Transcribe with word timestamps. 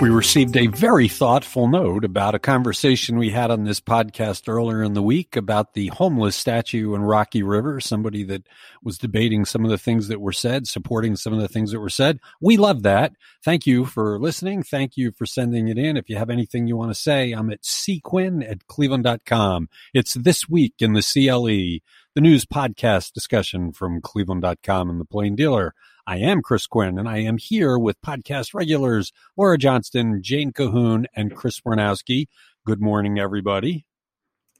We 0.00 0.08
received 0.08 0.56
a 0.56 0.66
very 0.66 1.08
thoughtful 1.08 1.68
note 1.68 2.06
about 2.06 2.34
a 2.34 2.38
conversation 2.38 3.18
we 3.18 3.28
had 3.28 3.50
on 3.50 3.64
this 3.64 3.82
podcast 3.82 4.48
earlier 4.48 4.82
in 4.82 4.94
the 4.94 5.02
week 5.02 5.36
about 5.36 5.74
the 5.74 5.88
homeless 5.88 6.36
statue 6.36 6.94
in 6.94 7.02
Rocky 7.02 7.42
River. 7.42 7.80
Somebody 7.80 8.24
that 8.24 8.44
was 8.82 8.96
debating 8.96 9.44
some 9.44 9.62
of 9.62 9.70
the 9.70 9.76
things 9.76 10.08
that 10.08 10.18
were 10.18 10.32
said, 10.32 10.66
supporting 10.66 11.16
some 11.16 11.34
of 11.34 11.40
the 11.40 11.48
things 11.48 11.70
that 11.72 11.80
were 11.80 11.90
said. 11.90 12.18
We 12.40 12.56
love 12.56 12.82
that. 12.84 13.12
Thank 13.44 13.66
you 13.66 13.84
for 13.84 14.18
listening. 14.18 14.62
Thank 14.62 14.96
you 14.96 15.12
for 15.12 15.26
sending 15.26 15.68
it 15.68 15.76
in. 15.76 15.98
If 15.98 16.08
you 16.08 16.16
have 16.16 16.30
anything 16.30 16.66
you 16.66 16.78
want 16.78 16.92
to 16.92 16.98
say, 16.98 17.32
I'm 17.32 17.50
at 17.50 17.60
cquinn 17.60 18.42
at 18.50 18.66
cleveland.com. 18.68 19.68
It's 19.92 20.14
this 20.14 20.48
week 20.48 20.76
in 20.78 20.94
the 20.94 21.02
CLE, 21.02 21.84
the 22.14 22.22
news 22.22 22.46
podcast 22.46 23.12
discussion 23.12 23.70
from 23.70 24.00
cleveland.com 24.00 24.88
and 24.88 24.98
the 24.98 25.04
plain 25.04 25.36
dealer. 25.36 25.74
I 26.10 26.16
am 26.16 26.42
Chris 26.42 26.66
Quinn, 26.66 26.98
and 26.98 27.08
I 27.08 27.18
am 27.18 27.38
here 27.38 27.78
with 27.78 28.02
podcast 28.02 28.52
regulars 28.52 29.12
Laura 29.36 29.56
Johnston, 29.56 30.24
Jane 30.24 30.50
Kahoun, 30.50 31.04
and 31.14 31.32
Chris 31.36 31.60
Bronowski. 31.60 32.26
Good 32.66 32.80
morning, 32.80 33.20
everybody. 33.20 33.86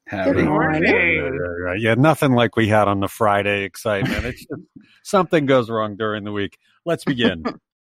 Howdy. 0.07 0.33
Good 0.33 0.45
morning. 0.45 0.85
Yeah, 1.81 1.95
nothing 1.95 2.35
like 2.35 2.55
we 2.55 2.69
had 2.69 2.87
on 2.87 3.01
the 3.01 3.09
Friday 3.09 3.65
excitement. 3.65 4.27
It's 4.27 4.47
just 4.47 4.63
something 5.03 5.47
goes 5.47 5.69
wrong 5.69 5.97
during 5.97 6.23
the 6.23 6.31
week. 6.31 6.57
Let's 6.87 7.05
begin. 7.05 7.43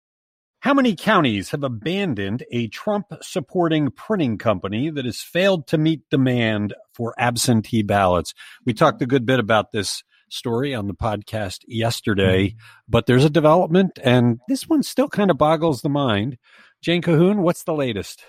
How 0.61 0.73
many 0.73 0.95
counties 0.95 1.49
have 1.49 1.65
abandoned 1.65 2.45
a 2.53 2.69
Trump 2.69 3.07
supporting 3.21 3.91
printing 3.91 4.37
company 4.37 4.89
that 4.89 5.03
has 5.03 5.19
failed 5.19 5.67
to 5.67 5.77
meet 5.77 6.09
demand 6.09 6.75
for 6.93 7.13
absentee 7.17 7.83
ballots? 7.83 8.33
We 8.65 8.73
talked 8.73 9.01
a 9.01 9.05
good 9.05 9.25
bit 9.25 9.41
about 9.41 9.73
this 9.73 10.01
story 10.29 10.73
on 10.73 10.87
the 10.87 10.93
podcast 10.93 11.59
yesterday, 11.67 12.47
mm-hmm. 12.47 12.57
but 12.87 13.05
there's 13.05 13.25
a 13.25 13.29
development, 13.29 13.99
and 14.03 14.39
this 14.47 14.67
one 14.67 14.83
still 14.83 15.07
kind 15.07 15.31
of 15.31 15.37
boggles 15.37 15.81
the 15.81 15.89
mind. 15.89 16.37
Jane 16.81 17.01
Kahoun, 17.01 17.39
what's 17.39 17.63
the 17.63 17.73
latest? 17.73 18.23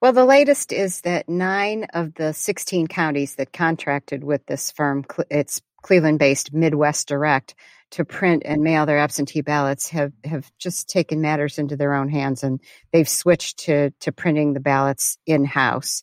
Well, 0.00 0.12
the 0.12 0.24
latest 0.24 0.72
is 0.72 1.00
that 1.00 1.28
nine 1.28 1.84
of 1.92 2.14
the 2.14 2.32
16 2.32 2.86
counties 2.86 3.34
that 3.34 3.52
contracted 3.52 4.22
with 4.22 4.46
this 4.46 4.70
firm, 4.70 5.04
it's 5.28 5.60
Cleveland 5.82 6.18
based 6.20 6.52
Midwest 6.52 7.08
Direct, 7.08 7.54
to 7.90 8.04
print 8.04 8.42
and 8.44 8.62
mail 8.62 8.86
their 8.86 8.98
absentee 8.98 9.40
ballots 9.40 9.88
have, 9.88 10.12
have 10.24 10.50
just 10.58 10.88
taken 10.88 11.20
matters 11.20 11.58
into 11.58 11.76
their 11.76 11.94
own 11.94 12.08
hands 12.08 12.42
and 12.42 12.60
they've 12.92 13.08
switched 13.08 13.60
to, 13.60 13.90
to 14.00 14.12
printing 14.12 14.52
the 14.52 14.60
ballots 14.60 15.18
in 15.26 15.44
house. 15.44 16.02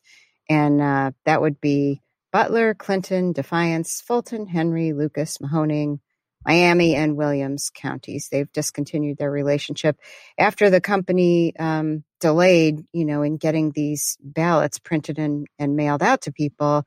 And 0.49 0.81
uh, 0.81 1.11
that 1.25 1.41
would 1.41 1.61
be 1.61 2.01
Butler, 2.35 2.73
Clinton, 2.73 3.31
Defiance, 3.31 4.01
Fulton, 4.01 4.45
Henry, 4.45 4.91
Lucas, 4.91 5.37
Mahoning, 5.37 5.99
Miami, 6.45 6.93
and 6.93 7.15
Williams 7.15 7.71
counties. 7.73 8.27
They've 8.29 8.51
discontinued 8.51 9.17
their 9.17 9.31
relationship 9.31 9.95
after 10.37 10.69
the 10.69 10.81
company 10.81 11.55
um, 11.57 12.03
delayed, 12.19 12.81
you 12.91 13.05
know, 13.05 13.21
in 13.21 13.37
getting 13.37 13.71
these 13.71 14.17
ballots 14.21 14.79
printed 14.79 15.17
and, 15.17 15.47
and 15.59 15.77
mailed 15.77 16.03
out 16.03 16.23
to 16.23 16.33
people. 16.33 16.83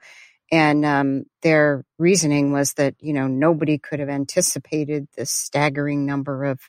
And 0.52 0.84
um, 0.84 1.24
their 1.40 1.86
reasoning 1.98 2.52
was 2.52 2.74
that, 2.74 2.96
you 3.00 3.14
know, 3.14 3.26
nobody 3.26 3.78
could 3.78 4.00
have 4.00 4.10
anticipated 4.10 5.08
the 5.16 5.24
staggering 5.24 6.04
number 6.04 6.44
of 6.44 6.60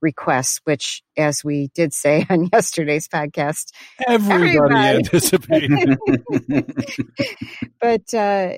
requests, 0.00 0.60
which, 0.62 1.02
as 1.16 1.42
we 1.42 1.70
did 1.74 1.92
say 1.92 2.24
on 2.30 2.48
yesterday's 2.52 3.08
podcast, 3.08 3.72
everybody, 4.06 4.56
everybody. 4.56 4.96
anticipated. 4.98 5.98
but 7.80 8.12
uh, 8.14 8.54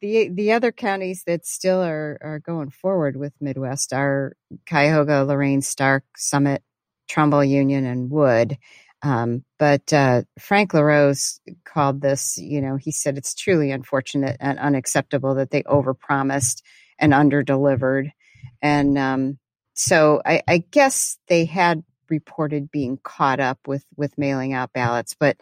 the 0.00 0.28
the 0.28 0.52
other 0.52 0.72
counties 0.72 1.24
that 1.26 1.46
still 1.46 1.82
are 1.82 2.18
are 2.20 2.38
going 2.40 2.70
forward 2.70 3.16
with 3.16 3.32
Midwest 3.40 3.92
are 3.92 4.36
Cuyahoga, 4.68 5.24
Lorain, 5.24 5.62
Stark, 5.62 6.04
Summit, 6.16 6.62
Trumbull, 7.08 7.44
Union, 7.44 7.84
and 7.86 8.10
Wood. 8.10 8.58
Um, 9.02 9.44
but 9.58 9.92
uh, 9.92 10.22
Frank 10.38 10.72
LaRose 10.72 11.38
called 11.64 12.00
this, 12.00 12.38
you 12.38 12.62
know, 12.62 12.76
he 12.76 12.90
said 12.90 13.18
it's 13.18 13.34
truly 13.34 13.70
unfortunate 13.70 14.38
and 14.40 14.58
unacceptable 14.58 15.34
that 15.34 15.50
they 15.50 15.62
overpromised 15.64 16.62
and 16.98 17.12
underdelivered. 17.12 18.10
And 18.62 18.96
um, 18.96 19.38
so 19.74 20.22
I, 20.24 20.42
I 20.48 20.58
guess 20.70 21.18
they 21.28 21.44
had 21.44 21.84
reported 22.08 22.70
being 22.70 22.98
caught 23.02 23.40
up 23.40 23.58
with 23.66 23.84
with 23.96 24.16
mailing 24.18 24.52
out 24.52 24.72
ballots, 24.72 25.14
but 25.18 25.36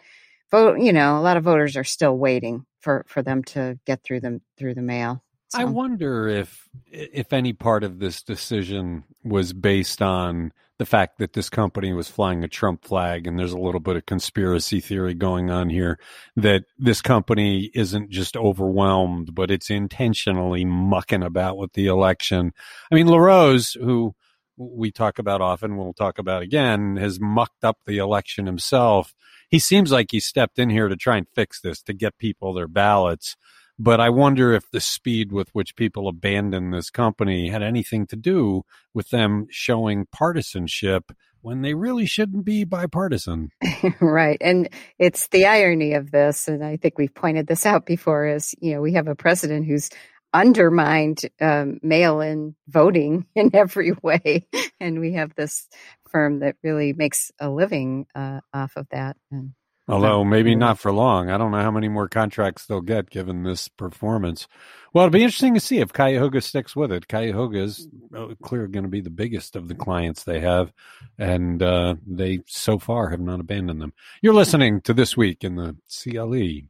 vote, 0.51 0.79
you 0.79 0.93
know, 0.93 1.17
a 1.17 1.21
lot 1.21 1.37
of 1.37 1.43
voters 1.43 1.77
are 1.77 1.83
still 1.83 2.17
waiting 2.17 2.65
for 2.83 3.05
for 3.07 3.23
them 3.23 3.43
to 3.43 3.79
get 3.85 4.03
through 4.03 4.19
them 4.19 4.41
through 4.57 4.75
the 4.75 4.81
mail. 4.81 5.23
So. 5.49 5.59
I 5.59 5.63
wonder 5.65 6.27
if 6.27 6.67
if 6.91 7.31
any 7.31 7.53
part 7.53 7.83
of 7.83 7.99
this 7.99 8.21
decision 8.21 9.03
was 9.23 9.53
based 9.53 10.01
on 10.01 10.51
the 10.79 10.85
fact 10.85 11.19
that 11.19 11.33
this 11.33 11.49
company 11.49 11.93
was 11.93 12.09
flying 12.09 12.43
a 12.43 12.47
Trump 12.47 12.83
flag 12.83 13.27
and 13.27 13.37
there's 13.37 13.53
a 13.53 13.59
little 13.59 13.79
bit 13.79 13.95
of 13.95 14.05
conspiracy 14.05 14.81
theory 14.81 15.13
going 15.13 15.51
on 15.51 15.69
here 15.69 15.99
that 16.35 16.65
this 16.79 17.01
company 17.01 17.69
isn't 17.75 18.09
just 18.09 18.35
overwhelmed 18.35 19.35
but 19.35 19.51
it's 19.51 19.69
intentionally 19.69 20.65
mucking 20.65 21.23
about 21.23 21.57
with 21.57 21.73
the 21.73 21.85
election. 21.87 22.51
I 22.91 22.95
mean 22.95 23.07
LaRose 23.07 23.73
who 23.73 24.15
we 24.57 24.91
talk 24.91 25.19
about 25.19 25.41
often, 25.41 25.77
we'll 25.77 25.93
talk 25.93 26.19
about 26.19 26.41
again, 26.41 26.97
has 26.97 27.19
mucked 27.19 27.63
up 27.63 27.77
the 27.85 27.97
election 27.97 28.45
himself. 28.45 29.13
He 29.53 29.59
seems 29.59 29.91
like 29.91 30.07
he 30.09 30.19
stepped 30.19 30.57
in 30.57 30.71
here 30.71 30.87
to 30.87 30.95
try 30.95 31.15
and 31.15 31.27
fix 31.35 31.61
this, 31.61 31.83
to 31.83 31.93
get 31.93 32.17
people 32.17 32.53
their 32.53 32.67
ballots. 32.67 33.35
But 33.77 33.99
I 33.99 34.09
wonder 34.09 34.51
if 34.51 34.71
the 34.71 34.79
speed 34.79 35.31
with 35.31 35.49
which 35.53 35.75
people 35.75 36.07
abandon 36.07 36.71
this 36.71 36.89
company 36.89 37.49
had 37.49 37.61
anything 37.61 38.07
to 38.07 38.15
do 38.15 38.63
with 38.95 39.11
them 39.11 39.45
showing 39.51 40.07
partisanship 40.11 41.11
when 41.41 41.61
they 41.61 41.75
really 41.75 42.07
shouldn't 42.07 42.45
be 42.45 42.63
bipartisan. 42.63 43.51
right. 44.01 44.39
And 44.41 44.69
it's 44.97 45.27
the 45.27 45.45
irony 45.45 45.93
of 45.93 46.09
this, 46.09 46.47
and 46.47 46.65
I 46.65 46.77
think 46.77 46.97
we've 46.97 47.13
pointed 47.13 47.45
this 47.45 47.63
out 47.63 47.85
before, 47.85 48.25
is, 48.25 48.55
you 48.59 48.73
know, 48.73 48.81
we 48.81 48.93
have 48.93 49.07
a 49.07 49.13
president 49.13 49.67
who's 49.67 49.91
undermined 50.33 51.21
um, 51.39 51.79
mail-in 51.81 52.55
voting 52.67 53.25
in 53.35 53.51
every 53.53 53.93
way, 54.01 54.47
and 54.79 54.99
we 54.99 55.13
have 55.13 55.35
this 55.35 55.67
firm 56.09 56.39
that 56.39 56.55
really 56.63 56.93
makes 56.93 57.31
a 57.39 57.49
living 57.49 58.05
uh, 58.15 58.39
off 58.53 58.73
of 58.75 58.87
that. 58.91 59.17
And 59.31 59.53
Although 59.87 60.23
maybe 60.23 60.55
not 60.55 60.79
for 60.79 60.93
long. 60.93 61.29
I 61.29 61.37
don't 61.37 61.51
know 61.51 61.61
how 61.61 61.71
many 61.71 61.89
more 61.89 62.07
contracts 62.07 62.65
they'll 62.65 62.79
get 62.79 63.09
given 63.09 63.43
this 63.43 63.67
performance. 63.67 64.47
Well, 64.93 65.05
it'll 65.05 65.11
be 65.11 65.23
interesting 65.23 65.55
to 65.55 65.59
see 65.59 65.79
if 65.79 65.91
Cuyahoga 65.91 66.39
sticks 66.39 66.73
with 66.73 66.91
it. 66.91 67.09
Cuyahoga 67.09 67.59
is 67.59 67.89
uh, 68.15 68.27
clearly 68.41 68.69
going 68.69 68.85
to 68.85 68.89
be 68.89 69.01
the 69.01 69.09
biggest 69.09 69.57
of 69.57 69.67
the 69.67 69.75
clients 69.75 70.23
they 70.23 70.39
have, 70.39 70.71
and 71.17 71.61
uh, 71.61 71.95
they 72.07 72.39
so 72.45 72.79
far 72.79 73.09
have 73.09 73.19
not 73.19 73.41
abandoned 73.41 73.81
them. 73.81 73.93
You're 74.21 74.33
listening 74.33 74.79
to 74.81 74.93
This 74.93 75.17
Week 75.17 75.43
in 75.43 75.55
the 75.55 75.75
CLE. 75.89 76.69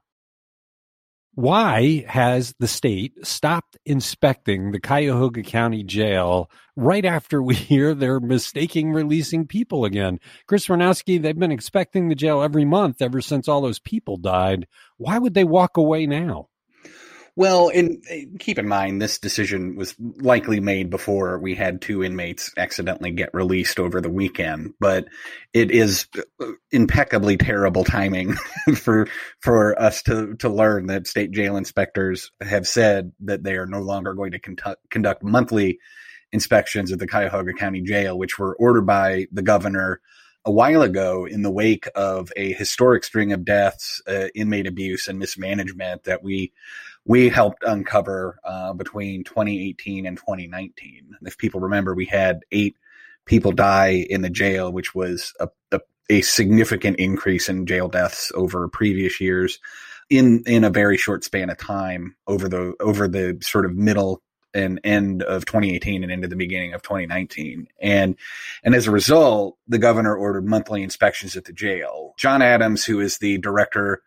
Why 1.36 2.06
has 2.08 2.54
the 2.60 2.68
state 2.68 3.26
stopped 3.26 3.76
inspecting 3.88 4.72
the 4.72 4.80
Cuyahoga 4.80 5.42
County 5.42 5.84
Jail 5.84 6.48
right 6.76 7.04
after 7.04 7.42
we 7.42 7.56
hear 7.72 7.96
they're 7.96 8.20
mistaking 8.20 8.92
releasing 8.92 9.48
people 9.48 9.84
again? 9.84 10.20
Chris 10.46 10.68
Ranowski, 10.68 11.20
they've 11.20 11.38
been 11.38 11.52
inspecting 11.52 12.08
the 12.08 12.16
jail 12.16 12.44
every 12.44 12.66
month 12.66 13.02
ever 13.02 13.20
since 13.20 13.48
all 13.48 13.62
those 13.62 13.80
people 13.80 14.18
died. 14.18 14.68
Why 14.98 15.18
would 15.18 15.34
they 15.34 15.44
walk 15.44 15.76
away 15.76 16.06
now? 16.06 16.50
Well, 17.36 17.70
and 17.70 18.04
keep 18.40 18.60
in 18.60 18.68
mind, 18.68 19.02
this 19.02 19.18
decision 19.18 19.76
was 19.76 19.96
likely 20.00 20.60
made 20.60 20.92
before 20.92 21.40
we 21.40 21.56
had 21.56 21.82
two 21.82 22.04
inmates 22.04 22.52
accidentally 22.58 23.10
get 23.10 23.34
released 23.34 23.80
over 23.80 24.02
the 24.02 24.10
weekend. 24.10 24.76
But 24.80 25.08
it 25.52 25.72
is 25.72 26.06
impeccably 26.72 27.38
terrible 27.38 27.86
timing 27.86 28.36
for 28.76 29.08
for 29.40 29.80
us 29.82 30.04
to 30.04 30.36
to 30.36 30.50
learn 30.50 30.88
that 30.88 31.08
state 31.08 31.32
jail 31.32 31.58
inspectors 31.58 32.30
have 32.40 32.68
said 32.68 33.12
that 33.22 33.44
they 33.44 33.56
are 33.56 33.66
no 33.66 33.82
longer 33.82 34.14
going 34.14 34.34
to 34.34 34.40
conduct, 34.40 34.88
conduct 34.92 35.24
monthly 35.24 35.80
inspections 36.32 36.92
at 36.92 37.00
the 37.00 37.08
Cuyahoga 37.08 37.54
County 37.54 37.82
Jail, 37.82 38.16
which 38.16 38.38
were 38.38 38.56
ordered 38.58 38.86
by 38.86 39.26
the 39.32 39.42
governor 39.42 40.02
a 40.46 40.52
while 40.52 40.82
ago 40.82 41.26
in 41.26 41.42
the 41.42 41.52
wake 41.52 41.88
of 41.96 42.32
a 42.36 42.54
historic 42.54 43.04
string 43.04 43.32
of 43.32 43.46
deaths, 43.46 44.02
uh, 44.08 44.28
inmate 44.36 44.68
abuse, 44.68 45.08
and 45.08 45.18
mismanagement 45.18 46.04
that 46.04 46.22
we 46.22 46.52
we 47.06 47.30
helped 47.30 47.64
uncover 47.64 48.40
uh, 48.44 48.74
between 48.74 49.24
2018 49.24 50.06
and 50.06 50.18
2019. 50.18 51.18
If 51.24 51.38
people 51.38 51.62
remember, 51.62 51.94
we 51.94 52.06
had 52.06 52.42
eight 52.52 52.78
people 53.26 53.52
die 53.52 54.06
in 54.10 54.22
the 54.22 54.30
jail, 54.30 54.72
which 54.72 54.96
was 54.96 55.34
a, 55.40 55.50
a, 55.72 55.82
a 56.10 56.22
significant 56.22 56.98
increase 56.98 57.50
in 57.50 57.66
jail 57.66 57.88
deaths 57.88 58.32
over 58.36 58.68
previous 58.68 59.20
years 59.20 59.60
in 60.10 60.44
in 60.46 60.64
a 60.64 60.70
very 60.70 60.98
short 60.98 61.24
span 61.24 61.50
of 61.50 61.58
time 61.58 62.16
over 62.28 62.50
the 62.50 62.74
over 62.80 63.08
the 63.08 63.38
sort 63.42 63.66
of 63.66 63.76
middle 63.76 64.22
and 64.54 64.80
end 64.84 65.24
of 65.24 65.46
2018 65.46 66.04
and 66.04 66.12
into 66.12 66.28
the 66.28 66.36
beginning 66.36 66.74
of 66.74 66.82
2019. 66.84 67.68
And, 67.82 68.16
and 68.64 68.76
as 68.76 68.88
a 68.88 68.92
result, 68.92 69.58
the 69.68 69.80
governor 69.80 70.16
ordered 70.16 70.46
monthly 70.46 70.84
inspections 70.84 71.36
at 71.36 71.46
the 71.46 71.54
jail. 71.54 72.14
John 72.18 72.42
Adams, 72.42 72.86
who 72.86 73.00
is 73.00 73.18
the 73.18 73.40
director 73.40 74.02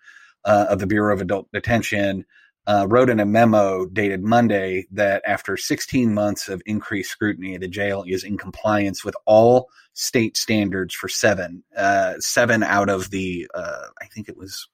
uh, 0.44 0.66
of 0.68 0.78
the 0.78 0.86
Bureau 0.86 1.12
of 1.12 1.20
Adult 1.20 1.50
Detention, 1.52 2.24
uh, 2.66 2.86
wrote 2.88 3.10
in 3.10 3.20
a 3.20 3.26
memo 3.26 3.86
dated 3.86 4.22
Monday 4.22 4.86
that 4.90 5.22
after 5.26 5.56
16 5.56 6.12
months 6.12 6.48
of 6.48 6.62
increased 6.66 7.10
scrutiny, 7.10 7.56
the 7.56 7.68
jail 7.68 8.04
is 8.06 8.24
in 8.24 8.36
compliance 8.36 9.04
with 9.04 9.14
all 9.24 9.68
state 9.92 10.36
standards 10.36 10.94
for 10.94 11.08
seven, 11.08 11.62
uh, 11.76 12.14
seven 12.18 12.62
out 12.62 12.88
of 12.88 13.10
the, 13.10 13.46
uh, 13.54 13.86
I 14.00 14.06
think 14.06 14.28
it 14.28 14.36
was 14.36 14.68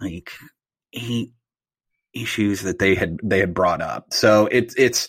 like 0.00 0.32
eight 0.92 1.32
issues 2.12 2.62
that 2.62 2.78
they 2.78 2.94
had 2.94 3.18
they 3.22 3.40
had 3.40 3.54
brought 3.54 3.82
up. 3.82 4.12
So 4.12 4.48
it's 4.50 4.74
it's 4.76 5.08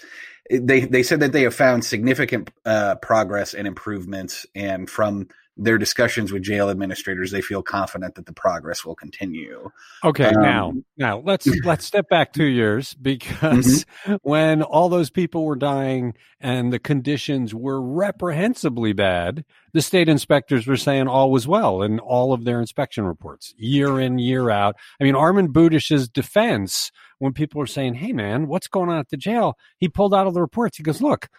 they 0.49 0.81
they 0.81 1.03
said 1.03 1.19
that 1.21 1.31
they 1.31 1.43
have 1.43 1.55
found 1.55 1.85
significant 1.85 2.51
uh, 2.65 2.95
progress 2.95 3.53
and 3.53 3.67
improvements, 3.67 4.45
and 4.55 4.89
from 4.89 5.27
their 5.57 5.77
discussions 5.77 6.33
with 6.33 6.43
jail 6.43 6.69
administrators, 6.69 7.31
they 7.31 7.41
feel 7.41 7.63
confident 7.63 8.15
that 8.15 8.25
the 8.25 8.33
progress 8.33 8.83
will 8.83 8.95
continue. 8.95 9.71
Okay, 10.03 10.25
um, 10.25 10.41
now 10.41 10.73
now 10.97 11.19
let's 11.19 11.47
let's 11.65 11.85
step 11.85 12.09
back 12.09 12.33
two 12.33 12.45
years 12.45 12.93
because 12.95 13.85
mm-hmm. 14.05 14.15
when 14.23 14.61
all 14.61 14.89
those 14.89 15.09
people 15.09 15.45
were 15.45 15.55
dying 15.55 16.13
and 16.41 16.73
the 16.73 16.79
conditions 16.79 17.53
were 17.53 17.81
reprehensibly 17.81 18.91
bad, 18.91 19.45
the 19.73 19.81
state 19.81 20.09
inspectors 20.09 20.67
were 20.67 20.77
saying 20.77 21.07
all 21.07 21.31
was 21.31 21.47
well 21.47 21.81
in 21.81 21.99
all 21.99 22.33
of 22.33 22.43
their 22.43 22.59
inspection 22.59 23.05
reports, 23.05 23.53
year 23.57 23.99
in 23.99 24.19
year 24.19 24.49
out. 24.49 24.75
I 24.99 25.05
mean, 25.05 25.15
Armond 25.15 25.53
Budish's 25.53 26.09
defense 26.09 26.91
when 27.19 27.31
people 27.31 27.59
were 27.59 27.67
saying, 27.67 27.95
"Hey, 27.95 28.11
man, 28.11 28.47
what's 28.47 28.67
going 28.67 28.89
on 28.89 28.99
at 28.99 29.09
the 29.09 29.17
jail?" 29.17 29.57
He 29.77 29.87
pulled 29.87 30.13
out 30.13 30.27
of 30.27 30.33
the 30.33 30.41
reports. 30.41 30.77
He 30.77 30.83
goes, 30.83 31.01
"Look." 31.01 31.29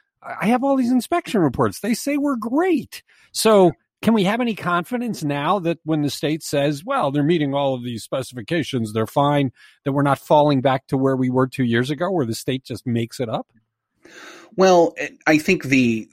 I 0.41 0.47
have 0.47 0.65
all 0.65 0.75
these 0.75 0.91
inspection 0.91 1.41
reports. 1.41 1.79
They 1.79 1.95
say 1.95 2.17
we're 2.17 2.35
great. 2.35 3.05
So 3.31 3.71
can 4.03 4.15
we 4.15 4.25
have 4.25 4.41
any 4.41 4.55
confidence 4.55 5.25
now 5.25 5.59
that 5.61 5.79
when 5.85 6.03
the 6.03 6.11
state 6.11 6.43
says, 6.43 6.85
well, 6.85 7.11
they're 7.11 7.23
meeting 7.23 7.55
all 7.55 7.75
of 7.75 7.83
these 7.83 8.05
specifications, 8.05 8.93
they're 8.93 9.07
fine, 9.07 9.53
that 9.85 9.93
we're 9.93 10.03
not 10.03 10.19
falling 10.19 10.61
back 10.61 10.87
to 10.89 10.97
where 10.97 11.17
we 11.17 11.31
were 11.31 11.47
two 11.47 11.65
years 11.65 11.91
ago, 11.91 12.11
where 12.11 12.27
the 12.27 12.35
state 12.35 12.65
just 12.65 12.87
makes 12.87 13.21
it 13.21 13.29
up? 13.29 13.47
Well, 14.55 14.95
eh, 14.97 15.09
I 15.27 15.39
think 15.39 15.65
the 15.65 16.09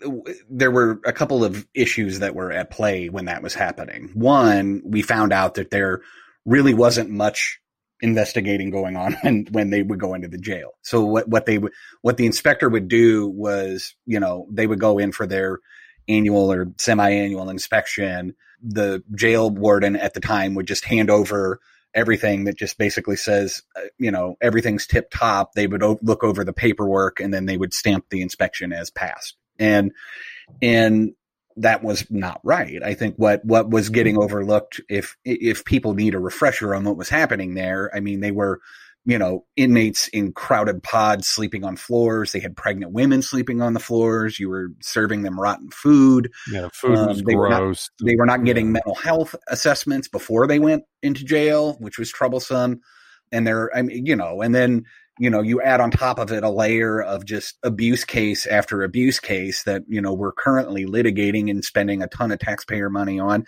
there 0.50 0.72
were 0.72 1.00
a 1.06 1.14
couple 1.14 1.44
of 1.44 1.68
issues 1.74 2.20
that 2.20 2.36
were 2.36 2.52
at 2.52 2.72
play 2.72 3.10
when 3.10 3.26
that 3.26 3.44
was 3.44 3.54
happening. 3.54 4.12
One, 4.14 4.82
we 4.84 5.02
found 5.02 5.32
out 5.32 5.56
that 5.56 5.70
there 5.70 6.02
really 6.46 6.74
wasn't 6.74 7.10
much 7.10 7.60
investigating 8.02 8.70
going 8.70 8.98
on 8.98 9.14
when, 9.22 9.48
when 9.52 9.70
they 9.70 9.82
would 9.82 10.00
go 10.00 10.14
into 10.14 10.28
the 10.28 10.38
jail. 10.38 10.72
So 10.82 11.04
what 11.04 11.28
what 11.28 11.46
they 11.46 11.60
what 12.02 12.18
the 12.18 12.26
inspector 12.26 12.70
would 12.70 12.88
do 12.88 13.28
was, 13.28 13.96
you 14.06 14.20
know, 14.20 14.48
they 14.52 14.68
would 14.68 14.80
go 14.80 14.98
in 14.98 15.12
for 15.12 15.26
their 15.26 15.60
annual 16.08 16.52
or 16.52 16.68
semi-annual 16.78 17.50
inspection, 17.50 18.36
the 18.62 19.04
jail 19.16 19.50
warden 19.50 19.96
at 19.96 20.14
the 20.14 20.20
time 20.20 20.56
would 20.56 20.68
just 20.68 20.86
hand 20.86 21.10
over 21.10 21.60
everything 21.94 22.46
that 22.46 22.58
just 22.58 22.78
basically 22.78 23.16
says, 23.16 23.62
uh, 23.76 23.82
you 24.00 24.10
know, 24.10 24.36
everything's 24.42 24.88
tip 24.88 25.12
top. 25.12 25.54
They 25.54 25.68
would 25.68 25.84
o- 25.84 26.00
look 26.02 26.24
over 26.24 26.44
the 26.44 26.54
paperwork 26.54 27.20
and 27.20 27.34
then 27.34 27.46
they 27.46 27.58
would 27.58 27.74
stamp 27.74 28.06
the 28.10 28.22
inspection 28.22 28.74
as 28.74 28.90
passed. 28.90 29.36
And, 29.60 29.92
and 30.62 31.14
that 31.58 31.84
was 31.84 32.10
not 32.10 32.42
right. 32.44 32.82
I 32.82 32.96
think 32.96 33.16
what, 33.18 33.46
what 33.46 33.70
was 33.70 33.90
getting 33.90 34.18
overlooked, 34.18 34.82
if, 34.90 35.16
if 35.24 35.66
people 35.66 35.94
need 35.94 36.16
a 36.16 36.20
refresher 36.20 36.74
on 36.74 36.84
what 36.84 36.98
was 36.98 37.10
happening 37.10 37.54
there, 37.54 37.92
I 37.96 38.00
mean, 38.00 38.22
they 38.22 38.32
were, 38.32 38.60
you 39.06 39.18
know, 39.18 39.46
inmates 39.58 40.08
in 40.08 40.32
crowded 40.32 40.82
pods 40.82 41.28
sleeping 41.28 41.66
on 41.66 41.76
floors. 41.76 42.32
They 42.32 42.40
had 42.40 42.56
pregnant 42.56 42.94
women 42.94 43.22
sleeping 43.22 43.62
on 43.62 43.74
the 43.74 43.80
floors. 43.80 44.40
You 44.40 44.50
were 44.50 44.70
serving 44.82 45.24
them 45.24 45.40
rotten 45.40 45.70
food. 45.72 46.32
Yeah, 46.50 46.70
food 46.74 46.98
um, 46.98 47.08
was 47.08 47.22
they 47.22 47.34
gross. 47.34 47.90
Were 48.00 48.06
not, 48.06 48.10
they 48.10 48.16
were 48.16 48.26
not 48.26 48.46
getting 48.46 48.72
mental 48.72 48.96
health 48.96 49.36
assessments 49.50 50.08
before 50.08 50.48
they 50.48 50.60
went 50.60 50.84
into 51.02 51.26
jail, 51.26 51.74
which 51.80 52.00
was 52.00 52.10
troublesome. 52.10 52.80
And 53.32 53.46
they're, 53.46 53.76
I 53.76 53.82
mean, 53.82 54.06
you 54.06 54.16
know, 54.16 54.42
and 54.42 54.56
then, 54.56 54.86
you 55.20 55.30
know, 55.30 55.42
you 55.42 55.62
add 55.62 55.82
on 55.82 55.92
top 55.92 56.18
of 56.18 56.32
it 56.32 56.44
a 56.44 56.50
layer 56.50 57.02
of 57.02 57.26
just 57.26 57.58
abuse 57.62 58.06
case 58.06 58.46
after 58.46 58.84
abuse 58.84 59.20
case 59.20 59.64
that, 59.64 59.84
you 59.88 60.02
know, 60.02 60.14
we're 60.14 60.32
currently 60.32 60.86
litigating 60.86 61.50
and 61.50 61.64
spending 61.66 62.02
a 62.02 62.08
ton 62.08 62.32
of 62.32 62.40
taxpayer 62.40 62.90
money 62.90 63.20
on 63.20 63.46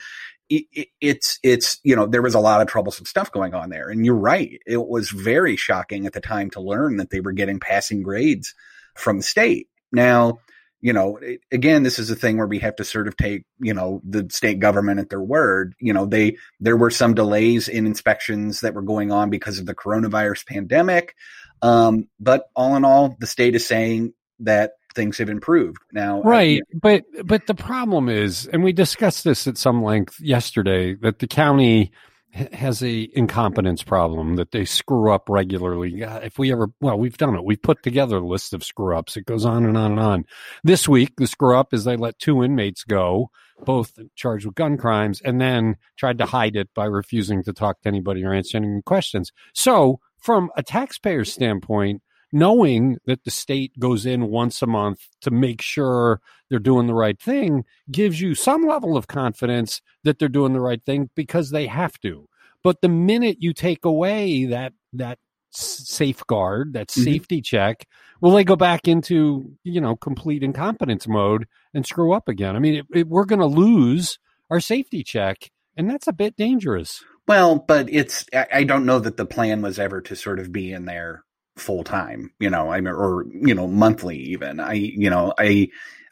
it, 0.49 0.87
it's 1.01 1.39
it's 1.43 1.79
you 1.83 1.95
know 1.95 2.05
there 2.05 2.21
was 2.21 2.35
a 2.35 2.39
lot 2.39 2.61
of 2.61 2.67
troublesome 2.67 3.05
stuff 3.05 3.31
going 3.31 3.53
on 3.53 3.69
there. 3.69 3.89
And 3.89 4.05
you're 4.05 4.15
right. 4.15 4.59
It 4.65 4.87
was 4.87 5.09
very 5.09 5.55
shocking 5.55 6.05
at 6.05 6.13
the 6.13 6.21
time 6.21 6.49
to 6.51 6.61
learn 6.61 6.97
that 6.97 7.09
they 7.09 7.19
were 7.19 7.31
getting 7.31 7.59
passing 7.59 8.03
grades 8.03 8.53
from 8.95 9.17
the 9.17 9.23
state. 9.23 9.67
Now 9.91 10.39
you 10.81 10.93
know 10.93 11.19
again 11.51 11.83
this 11.83 11.97
is 11.97 12.11
a 12.11 12.15
thing 12.15 12.37
where 12.37 12.45
we 12.45 12.59
have 12.59 12.75
to 12.75 12.83
sort 12.83 13.07
of 13.07 13.17
take 13.17 13.43
you 13.59 13.73
know 13.73 14.01
the 14.07 14.27
state 14.29 14.59
government 14.59 14.99
at 14.99 15.09
their 15.09 15.21
word. 15.21 15.73
You 15.79 15.93
know 15.93 16.05
they 16.05 16.37
there 16.59 16.77
were 16.77 16.91
some 16.91 17.13
delays 17.13 17.67
in 17.67 17.85
inspections 17.85 18.61
that 18.61 18.73
were 18.73 18.81
going 18.81 19.11
on 19.11 19.29
because 19.29 19.59
of 19.59 19.65
the 19.65 19.75
coronavirus 19.75 20.45
pandemic. 20.45 21.15
Um, 21.61 22.07
but 22.19 22.49
all 22.55 22.75
in 22.75 22.85
all 22.85 23.15
the 23.19 23.27
state 23.27 23.55
is 23.55 23.65
saying 23.65 24.13
that 24.39 24.73
things 24.95 25.17
have 25.17 25.29
improved 25.29 25.77
now. 25.91 26.21
Right, 26.21 26.61
I, 26.61 26.77
but 26.81 27.03
but 27.25 27.47
the 27.47 27.53
problem 27.53 28.09
is, 28.09 28.47
and 28.47 28.63
we 28.63 28.73
discussed 28.73 29.23
this 29.23 29.47
at 29.47 29.57
some 29.57 29.83
length 29.83 30.19
yesterday, 30.19 30.95
that 30.95 31.19
the 31.19 31.27
county 31.27 31.91
has 32.35 32.83
a 32.83 33.09
incompetence 33.13 33.81
problem 33.81 34.35
that 34.35 34.51
they 34.51 34.65
screw 34.65 35.11
up 35.11 35.29
regularly. 35.29 36.01
If 36.01 36.37
we 36.37 36.51
ever, 36.51 36.69
well, 36.81 36.97
we've 36.97 37.17
done 37.17 37.35
it. 37.35 37.45
We've 37.45 37.61
put 37.61 37.81
together 37.81 38.17
a 38.17 38.27
list 38.27 38.53
of 38.53 38.63
screw 38.63 38.97
ups. 38.97 39.15
It 39.15 39.25
goes 39.25 39.45
on 39.45 39.65
and 39.65 39.77
on 39.77 39.91
and 39.91 40.01
on. 40.01 40.25
This 40.63 40.87
week, 40.87 41.13
the 41.17 41.27
screw 41.27 41.57
up 41.57 41.73
is 41.73 41.85
they 41.85 41.95
let 41.95 42.19
two 42.19 42.43
inmates 42.43 42.83
go, 42.83 43.29
both 43.63 43.97
charged 44.15 44.45
with 44.45 44.55
gun 44.55 44.77
crimes, 44.77 45.21
and 45.21 45.39
then 45.39 45.77
tried 45.95 46.17
to 46.17 46.25
hide 46.25 46.57
it 46.57 46.69
by 46.75 46.85
refusing 46.85 47.41
to 47.43 47.53
talk 47.53 47.81
to 47.81 47.87
anybody 47.87 48.23
or 48.23 48.33
answer 48.33 48.57
any 48.57 48.81
questions. 48.81 49.31
So, 49.53 50.01
from 50.19 50.49
a 50.57 50.63
taxpayer's 50.63 51.31
standpoint, 51.31 52.01
knowing 52.35 52.97
that 53.05 53.23
the 53.23 53.31
state 53.31 53.79
goes 53.79 54.05
in 54.05 54.27
once 54.27 54.61
a 54.61 54.67
month 54.67 55.07
to 55.21 55.31
make 55.31 55.61
sure 55.61 56.19
they're 56.49 56.59
doing 56.59 56.85
the 56.85 56.93
right 56.93 57.17
thing 57.17 57.63
gives 57.89 58.19
you 58.19 58.35
some 58.35 58.67
level 58.67 58.97
of 58.97 59.07
confidence 59.07 59.81
that 60.03 60.19
they're 60.19 60.27
doing 60.27 60.51
the 60.51 60.59
right 60.59 60.83
thing 60.83 61.09
because 61.15 61.49
they 61.49 61.65
have 61.65 61.97
to. 61.97 62.27
But 62.61 62.81
the 62.81 62.89
minute 62.89 63.37
you 63.39 63.53
take 63.53 63.85
away 63.85 64.43
that 64.47 64.73
that 64.91 65.17
safeguard, 65.51 66.73
that 66.73 66.89
mm-hmm. 66.89 67.03
safety 67.03 67.41
check, 67.41 67.87
will 68.19 68.31
they 68.31 68.43
go 68.43 68.57
back 68.57 68.85
into 68.85 69.55
you 69.63 69.79
know 69.79 69.95
complete 69.95 70.43
incompetence 70.43 71.07
mode 71.07 71.47
and 71.73 71.85
screw 71.85 72.11
up 72.11 72.27
again? 72.27 72.57
I 72.57 72.59
mean, 72.59 72.75
it, 72.75 72.85
it, 72.93 73.07
we're 73.07 73.23
going 73.23 73.39
to 73.39 73.45
lose 73.45 74.19
our 74.49 74.59
safety 74.59 75.05
check, 75.05 75.51
and 75.77 75.89
that's 75.89 76.07
a 76.07 76.13
bit 76.13 76.35
dangerous. 76.35 77.01
Well, 77.29 77.63
but 77.65 77.87
it's 77.89 78.25
I 78.51 78.65
don't 78.65 78.85
know 78.85 78.99
that 78.99 79.15
the 79.15 79.25
plan 79.25 79.61
was 79.61 79.79
ever 79.79 80.01
to 80.01 80.17
sort 80.17 80.39
of 80.39 80.51
be 80.51 80.73
in 80.73 80.83
there 80.83 81.23
full 81.55 81.83
time, 81.83 82.31
you 82.39 82.49
know, 82.49 82.69
I 82.71 82.81
mean, 82.81 82.93
or, 82.93 83.25
you 83.31 83.55
know, 83.55 83.67
monthly 83.67 84.17
even. 84.17 84.59
I, 84.59 84.73
you 84.73 85.09
know, 85.09 85.33
I, 85.37 85.69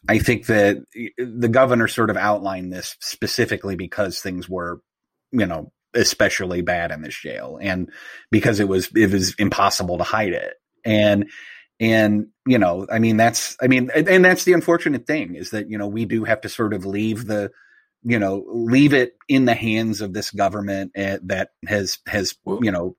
I 0.07 0.19
think 0.19 0.45
that 0.47 0.77
the 1.17 1.49
governor 1.49 1.87
sort 1.87 2.09
of 2.09 2.17
outlined 2.17 2.71
this 2.71 2.95
specifically 2.99 3.75
because 3.75 4.21
things 4.21 4.47
were, 4.47 4.81
you 5.31 5.45
know, 5.45 5.71
especially 5.93 6.61
bad 6.61 6.91
in 6.91 7.01
this 7.01 7.15
jail 7.15 7.59
and 7.61 7.91
because 8.31 8.59
it 8.59 8.67
was, 8.67 8.89
it 8.95 9.11
was 9.11 9.35
impossible 9.35 9.97
to 9.97 10.03
hide 10.03 10.33
it. 10.33 10.55
And, 10.85 11.29
and, 11.79 12.27
you 12.47 12.57
know, 12.57 12.87
I 12.91 12.99
mean, 12.99 13.17
that's, 13.17 13.57
I 13.61 13.67
mean, 13.67 13.89
and 13.93 14.23
that's 14.23 14.45
the 14.45 14.53
unfortunate 14.53 15.05
thing 15.05 15.35
is 15.35 15.51
that, 15.51 15.69
you 15.69 15.77
know, 15.77 15.87
we 15.87 16.05
do 16.05 16.23
have 16.23 16.41
to 16.41 16.49
sort 16.49 16.73
of 16.73 16.85
leave 16.85 17.25
the, 17.25 17.51
you 18.03 18.19
know, 18.19 18.43
leave 18.47 18.93
it 18.93 19.13
in 19.27 19.45
the 19.45 19.53
hands 19.53 20.01
of 20.01 20.13
this 20.13 20.31
government 20.31 20.91
uh, 20.97 21.19
that 21.23 21.49
has, 21.67 21.99
has, 22.07 22.35
you 22.45 22.71
know, 22.71 22.95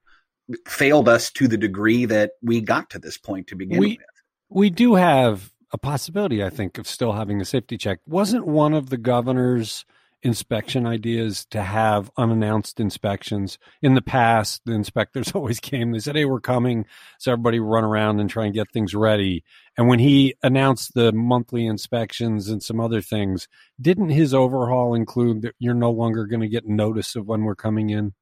failed 0.66 1.08
us 1.08 1.30
to 1.32 1.48
the 1.48 1.56
degree 1.56 2.04
that 2.06 2.32
we 2.42 2.60
got 2.60 2.90
to 2.90 2.98
this 2.98 3.18
point 3.18 3.46
to 3.48 3.56
begin 3.56 3.78
we, 3.78 3.88
with. 3.88 4.06
We 4.48 4.70
do 4.70 4.94
have 4.94 5.52
a 5.72 5.78
possibility, 5.78 6.42
I 6.42 6.50
think, 6.50 6.78
of 6.78 6.86
still 6.86 7.12
having 7.12 7.40
a 7.40 7.44
safety 7.44 7.76
check. 7.76 7.98
Wasn't 8.06 8.46
one 8.46 8.74
of 8.74 8.90
the 8.90 8.96
governor's 8.96 9.84
inspection 10.22 10.86
ideas 10.86 11.44
to 11.50 11.62
have 11.62 12.10
unannounced 12.16 12.78
inspections? 12.78 13.58
In 13.82 13.94
the 13.94 14.02
past, 14.02 14.62
the 14.64 14.72
inspectors 14.72 15.32
always 15.34 15.60
came, 15.60 15.90
they 15.90 15.98
said, 15.98 16.16
Hey, 16.16 16.26
we're 16.26 16.40
coming. 16.40 16.86
So 17.18 17.32
everybody 17.32 17.58
run 17.58 17.84
around 17.84 18.20
and 18.20 18.30
try 18.30 18.44
and 18.44 18.54
get 18.54 18.70
things 18.72 18.94
ready. 18.94 19.44
And 19.76 19.88
when 19.88 19.98
he 19.98 20.34
announced 20.42 20.94
the 20.94 21.12
monthly 21.12 21.66
inspections 21.66 22.48
and 22.48 22.62
some 22.62 22.80
other 22.80 23.00
things, 23.00 23.48
didn't 23.80 24.10
his 24.10 24.32
overhaul 24.32 24.94
include 24.94 25.42
that 25.42 25.54
you're 25.58 25.74
no 25.74 25.90
longer 25.90 26.26
going 26.26 26.40
to 26.40 26.48
get 26.48 26.66
notice 26.66 27.16
of 27.16 27.26
when 27.26 27.42
we're 27.42 27.56
coming 27.56 27.90
in? 27.90 28.14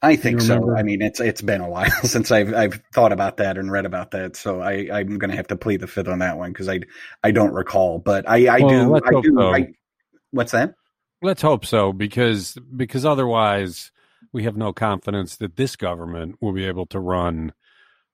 I 0.00 0.16
think 0.16 0.40
so. 0.40 0.74
I 0.76 0.82
mean, 0.82 1.02
it's 1.02 1.20
it's 1.20 1.42
been 1.42 1.60
a 1.60 1.68
while 1.68 1.90
since 2.02 2.30
I've 2.30 2.54
I've 2.54 2.80
thought 2.92 3.12
about 3.12 3.36
that 3.38 3.56
and 3.56 3.70
read 3.70 3.86
about 3.86 4.10
that, 4.12 4.36
so 4.36 4.60
I 4.60 4.88
I'm 4.92 5.18
going 5.18 5.30
to 5.30 5.36
have 5.36 5.48
to 5.48 5.56
plead 5.56 5.80
the 5.80 5.86
fifth 5.86 6.08
on 6.08 6.18
that 6.20 6.38
one 6.38 6.52
because 6.52 6.68
I 6.68 6.80
I 7.22 7.30
don't 7.30 7.52
recall, 7.52 7.98
but 7.98 8.28
I 8.28 8.46
I 8.46 8.60
well, 8.60 8.68
do 8.68 8.94
I 8.96 9.20
do. 9.20 9.34
So. 9.34 9.54
I, 9.54 9.68
what's 10.30 10.52
that? 10.52 10.74
Let's 11.22 11.42
hope 11.42 11.64
so 11.64 11.92
because 11.92 12.58
because 12.76 13.04
otherwise 13.04 13.92
we 14.32 14.44
have 14.44 14.56
no 14.56 14.72
confidence 14.72 15.36
that 15.36 15.56
this 15.56 15.76
government 15.76 16.36
will 16.40 16.52
be 16.52 16.64
able 16.64 16.86
to 16.86 16.98
run 16.98 17.52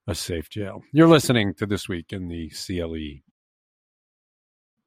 a 0.06 0.14
safe 0.14 0.48
jail. 0.48 0.82
You're 0.92 1.08
listening 1.08 1.54
to 1.54 1.66
this 1.66 1.88
week 1.88 2.12
in 2.12 2.28
the 2.28 2.50
CLE 2.50 3.22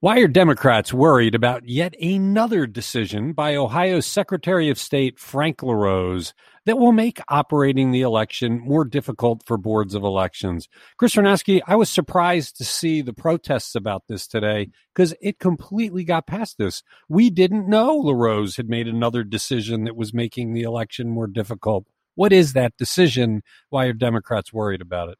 Why 0.00 0.18
are 0.18 0.28
Democrats 0.28 0.92
worried 0.92 1.34
about 1.34 1.68
yet 1.68 1.94
another 2.00 2.66
decision 2.66 3.32
by 3.32 3.56
Ohio's 3.56 4.06
Secretary 4.06 4.68
of 4.68 4.78
State 4.78 5.18
Frank 5.18 5.62
LaRose 5.62 6.34
that 6.66 6.78
will 6.78 6.92
make 6.92 7.20
operating 7.28 7.90
the 7.90 8.02
election 8.02 8.60
more 8.60 8.84
difficult 8.84 9.42
for 9.44 9.56
boards 9.56 9.94
of 9.94 10.02
elections? 10.02 10.68
Chris 10.96 11.14
Ranowski, 11.14 11.60
I 11.66 11.76
was 11.76 11.90
surprised 11.90 12.56
to 12.56 12.64
see 12.64 13.02
the 13.02 13.12
protests 13.12 13.74
about 13.74 14.04
this 14.08 14.26
today 14.26 14.70
because 14.94 15.14
it 15.20 15.38
completely 15.38 16.04
got 16.04 16.26
past 16.26 16.58
this. 16.58 16.82
We 17.08 17.30
didn't 17.30 17.68
know 17.68 17.96
LaRose 17.96 18.56
had 18.56 18.68
made 18.68 18.88
another 18.88 19.24
decision 19.24 19.84
that 19.84 19.96
was 19.96 20.14
making 20.14 20.52
the 20.52 20.62
election 20.62 21.08
more 21.08 21.26
difficult. 21.26 21.86
What 22.14 22.32
is 22.32 22.52
that 22.52 22.76
decision? 22.76 23.42
Why 23.70 23.86
are 23.86 23.92
Democrats 23.92 24.52
worried 24.52 24.82
about 24.82 25.08
it? 25.08 25.18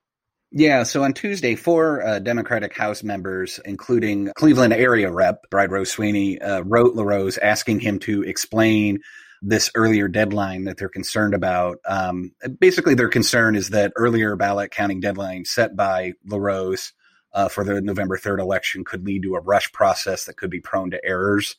Yeah, 0.54 0.82
so 0.82 1.02
on 1.02 1.14
Tuesday, 1.14 1.54
four 1.54 2.02
uh, 2.02 2.18
Democratic 2.18 2.76
House 2.76 3.02
members, 3.02 3.58
including 3.64 4.30
Cleveland 4.36 4.74
area 4.74 5.10
rep 5.10 5.48
Bride 5.50 5.70
Rose 5.70 5.90
Sweeney, 5.90 6.38
uh, 6.42 6.60
wrote 6.60 6.94
LaRose 6.94 7.38
asking 7.38 7.80
him 7.80 7.98
to 8.00 8.22
explain 8.22 8.98
this 9.42 9.70
earlier 9.74 10.06
deadline 10.06 10.64
that 10.64 10.76
they're 10.76 10.88
concerned 10.88 11.34
about. 11.34 11.78
Um, 11.84 12.32
basically, 12.60 12.94
their 12.94 13.08
concern 13.08 13.56
is 13.56 13.70
that 13.70 13.92
earlier 13.96 14.36
ballot 14.36 14.70
counting 14.70 15.00
deadline 15.00 15.44
set 15.44 15.74
by 15.74 16.12
LaRose 16.24 16.92
uh, 17.34 17.48
for 17.48 17.64
the 17.64 17.80
November 17.80 18.16
3rd 18.16 18.40
election 18.40 18.84
could 18.84 19.04
lead 19.04 19.22
to 19.24 19.34
a 19.34 19.40
rush 19.40 19.72
process 19.72 20.24
that 20.24 20.36
could 20.36 20.50
be 20.50 20.60
prone 20.60 20.92
to 20.92 21.04
errors. 21.04 21.56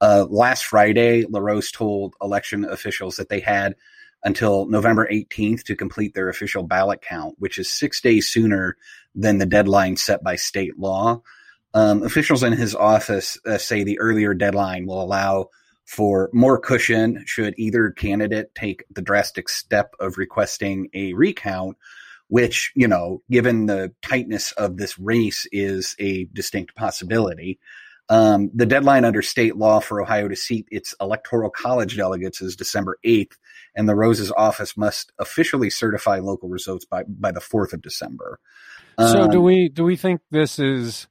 Uh, 0.00 0.26
last 0.28 0.64
Friday, 0.64 1.24
LaRose 1.28 1.72
told 1.72 2.14
election 2.22 2.64
officials 2.64 3.16
that 3.16 3.28
they 3.28 3.40
had 3.40 3.74
until 4.22 4.66
November 4.66 5.06
18th 5.10 5.64
to 5.64 5.76
complete 5.76 6.14
their 6.14 6.28
official 6.28 6.62
ballot 6.62 7.02
count, 7.02 7.34
which 7.38 7.58
is 7.58 7.70
six 7.70 8.00
days 8.00 8.28
sooner 8.28 8.76
than 9.14 9.38
the 9.38 9.46
deadline 9.46 9.96
set 9.96 10.22
by 10.22 10.36
state 10.36 10.78
law. 10.78 11.20
Um, 11.74 12.02
officials 12.04 12.42
in 12.42 12.52
his 12.52 12.74
office 12.74 13.38
uh, 13.44 13.58
say 13.58 13.82
the 13.82 13.98
earlier 13.98 14.32
deadline 14.32 14.86
will 14.86 15.02
allow 15.02 15.48
for 15.84 16.30
more 16.32 16.58
cushion 16.58 17.22
should 17.26 17.54
either 17.58 17.90
candidate 17.90 18.54
take 18.54 18.84
the 18.90 19.02
drastic 19.02 19.48
step 19.48 19.94
of 20.00 20.16
requesting 20.16 20.88
a 20.94 21.12
recount, 21.14 21.76
which, 22.28 22.72
you 22.74 22.88
know, 22.88 23.22
given 23.30 23.66
the 23.66 23.92
tightness 24.02 24.52
of 24.52 24.76
this 24.76 24.98
race 24.98 25.46
is 25.52 25.94
a 25.98 26.24
distinct 26.32 26.74
possibility. 26.74 27.58
Um, 28.10 28.50
the 28.54 28.66
deadline 28.66 29.04
under 29.04 29.22
state 29.22 29.56
law 29.56 29.80
for 29.80 30.02
Ohio 30.02 30.28
to 30.28 30.36
seat 30.36 30.66
its 30.70 30.94
electoral 31.00 31.50
college 31.50 31.96
delegates 31.96 32.42
is 32.42 32.54
December 32.54 32.98
8th, 33.04 33.32
and 33.74 33.88
LaRose's 33.88 34.30
office 34.32 34.76
must 34.76 35.12
officially 35.18 35.70
certify 35.70 36.18
local 36.18 36.48
results 36.48 36.84
by, 36.84 37.04
by 37.04 37.32
the 37.32 37.40
4th 37.40 37.72
of 37.72 37.80
December. 37.80 38.40
So 38.98 39.28
do 39.28 39.38
um, 39.38 39.44
we 39.44 39.68
do 39.68 39.84
we 39.84 39.96
think 39.96 40.20
this 40.30 40.58
is 40.58 41.08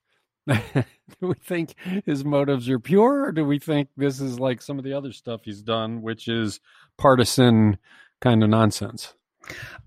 do 1.21 1.27
we 1.27 1.35
think 1.35 1.75
his 2.05 2.23
motives 2.23 2.69
are 2.69 2.79
pure 2.79 3.25
or 3.25 3.31
do 3.31 3.45
we 3.45 3.59
think 3.59 3.89
this 3.97 4.19
is 4.19 4.39
like 4.39 4.61
some 4.61 4.77
of 4.77 4.85
the 4.85 4.93
other 4.93 5.11
stuff 5.11 5.41
he's 5.43 5.61
done 5.61 6.01
which 6.01 6.27
is 6.27 6.59
partisan 6.97 7.77
kind 8.21 8.43
of 8.43 8.49
nonsense? 8.49 9.13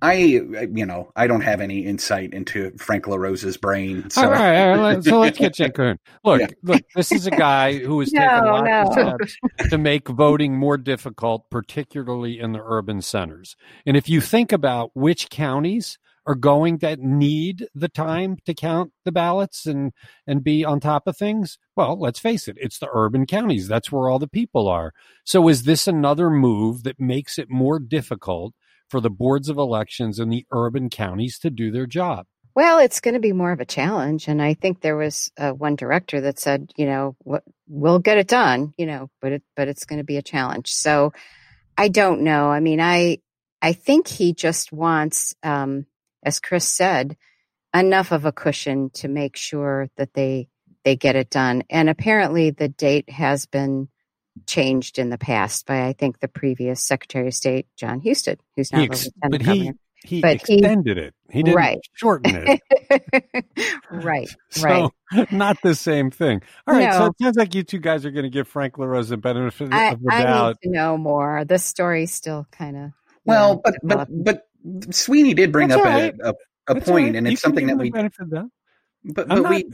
I, 0.03 0.13
you 0.13 0.85
know, 0.85 1.11
I 1.17 1.27
don't 1.27 1.41
have 1.41 1.63
any 1.63 1.87
insight 1.87 2.35
into 2.35 2.73
Frank 2.77 3.07
LaRose's 3.07 3.57
brain. 3.57 4.11
So. 4.11 4.25
All 4.25 4.31
right, 4.31 4.71
all 4.71 4.79
right, 4.79 5.03
so 5.03 5.19
let's 5.19 5.39
get 5.39 5.55
Jen 5.55 5.73
Coon. 5.75 5.99
Look, 6.25 6.41
yeah. 6.41 6.49
look, 6.63 6.83
this 6.95 7.11
is 7.11 7.27
a 7.27 7.31
guy 7.31 7.79
who 7.79 8.01
has 8.01 8.13
no, 8.13 8.21
taken 8.21 8.45
a 8.45 8.53
lot 8.53 8.65
no. 8.65 8.83
of 8.83 8.93
steps 8.93 9.71
to 9.71 9.79
make 9.79 10.09
voting 10.09 10.57
more 10.57 10.77
difficult, 10.77 11.49
particularly 11.51 12.39
in 12.39 12.53
the 12.53 12.61
urban 12.63 13.01
centers. 13.01 13.57
And 13.87 13.97
if 13.97 14.09
you 14.09 14.21
think 14.21 14.53
about 14.53 14.91
which 14.95 15.31
counties 15.31 15.99
are 16.27 16.35
going 16.35 16.79
to 16.79 16.97
need 16.97 17.67
the 17.75 17.89
time 17.89 18.37
to 18.45 18.55
count 18.55 18.93
the 19.05 19.13
ballots 19.13 19.67
and 19.67 19.93
and 20.27 20.43
be 20.43 20.65
on 20.65 20.81
top 20.81 21.07
of 21.07 21.17
things 21.17 21.59
well 21.77 21.99
let's 21.99 22.19
face 22.19 22.49
it 22.49 22.57
it's 22.61 22.79
the 22.79 22.89
urban 22.93 23.27
counties 23.27 23.69
that's 23.69 23.93
where 23.93 24.09
all 24.09 24.19
the 24.19 24.29
people 24.29 24.69
are 24.69 24.93
so 25.25 25.49
is 25.49 25.63
this 25.63 25.87
another 25.87 26.31
move 26.31 26.83
that 26.83 27.01
makes 27.01 27.39
it 27.39 27.49
more 27.51 27.79
difficult 27.79 28.55
for 28.89 29.01
the 29.01 29.11
boards 29.11 29.49
of 29.49 29.59
elections 29.59 30.19
in 30.19 30.29
the 30.29 30.47
urban 30.53 30.91
counties 30.91 31.39
to 31.41 31.51
do 31.51 31.71
their 31.71 31.87
job? 31.87 32.27
Well, 32.55 32.79
it's 32.79 33.01
going 33.01 33.15
to 33.15 33.21
be 33.21 33.33
more 33.33 33.53
of 33.53 33.61
a 33.61 33.67
challenge. 33.67 34.29
And 34.29 34.41
I 34.41 34.55
think 34.55 34.81
there 34.81 34.97
was 34.97 35.31
uh, 35.37 35.51
one 35.51 35.77
director 35.77 36.23
that 36.23 36.39
said, 36.39 36.71
you 36.77 36.87
know, 36.87 37.17
we'll 37.69 37.99
get 37.99 38.17
it 38.17 38.29
done, 38.29 38.73
you 38.79 38.87
know, 38.87 39.11
but 39.21 39.33
it, 39.33 39.43
but 39.55 39.69
it's 39.69 39.85
going 39.85 39.99
to 39.99 40.05
be 40.05 40.17
a 40.17 40.23
challenge. 40.23 40.73
So 40.73 41.13
I 41.77 41.89
don't 41.89 42.23
know. 42.23 42.49
I 42.49 42.61
mean, 42.61 42.81
I, 42.81 43.19
I 43.61 43.75
think 43.75 44.09
he 44.09 44.33
just 44.33 44.73
wants, 44.73 45.35
um, 45.43 45.85
as 46.27 46.41
Chris 46.41 46.69
said, 46.69 47.17
enough 47.75 48.13
of 48.13 48.25
a 48.25 48.33
cushion 48.33 48.91
to 48.91 49.09
make 49.09 49.37
sure 49.37 49.89
that 49.97 50.13
they, 50.13 50.49
they 50.85 50.97
get 50.97 51.17
it 51.17 51.31
done. 51.31 51.63
And 51.71 51.89
apparently 51.89 52.51
the 52.51 52.69
date 52.69 53.09
has 53.09 53.47
been 53.47 53.89
changed 54.47 54.99
in 54.99 55.09
the 55.09 55.19
past 55.19 55.67
by 55.67 55.87
I 55.87 55.93
think 55.95 56.21
the 56.21 56.29
previous 56.29 56.83
Secretary 56.83 57.29
of 57.29 57.35
State 57.35 57.67
John 57.77 58.01
Husted, 58.01 58.41
who's 58.57 58.73
now 58.73 58.83
ex- 58.83 59.05
the 59.05 59.13
lieutenant 59.25 59.31
but 59.31 59.47
governor. 59.47 59.73
He, 60.03 60.17
he 60.17 60.21
but 60.21 60.37
extended 60.37 60.99
he, 60.99 61.03
it. 61.05 61.15
He 61.31 61.43
didn't 61.43 61.57
right. 61.57 61.79
shorten 61.95 62.37
it. 62.37 62.61
right. 63.91 64.05
Right. 64.13 64.29
So 64.51 64.91
right. 65.13 65.33
not 65.33 65.59
the 65.63 65.75
same 65.75 66.11
thing. 66.11 66.43
All 66.67 66.75
right. 66.75 66.91
No. 66.91 66.99
So 66.99 67.07
it 67.07 67.15
sounds 67.23 67.37
like 67.37 67.55
you 67.55 67.63
two 67.63 67.79
guys 67.79 68.05
are 68.05 68.11
going 68.11 68.25
to 68.25 68.31
give 68.31 68.49
Frank 68.49 68.79
LaRose 68.79 69.09
the 69.09 69.17
benefit 69.17 69.73
I, 69.73 69.93
of 69.93 70.03
the 70.03 70.13
I 70.13 70.23
doubt. 70.23 70.45
I 70.45 70.49
need 70.49 70.57
to 70.63 70.71
know 70.71 70.99
more. 70.99 71.45
The 71.45 71.59
story's 71.59 72.13
still 72.13 72.47
kind 72.51 72.77
of 72.77 72.91
well, 73.27 73.55
know, 73.55 73.61
but 73.65 73.75
but 73.83 74.09
but 74.11 74.46
Sweeney 74.91 75.35
did 75.35 75.53
bring 75.53 75.69
That's 75.69 75.81
up 75.81 75.85
right. 75.85 76.15
a, 76.21 76.35
a, 76.69 76.77
a 76.77 76.81
point, 76.81 77.09
right. 77.09 77.17
and 77.17 77.29
it's 77.29 77.41
something 77.41 77.67
that 77.67 77.77
we 77.77 77.91
benefit 77.91 78.31
that. 78.31 78.51
But, 79.05 79.29
but 79.29 79.43
not, 79.43 79.51
we 79.51 79.65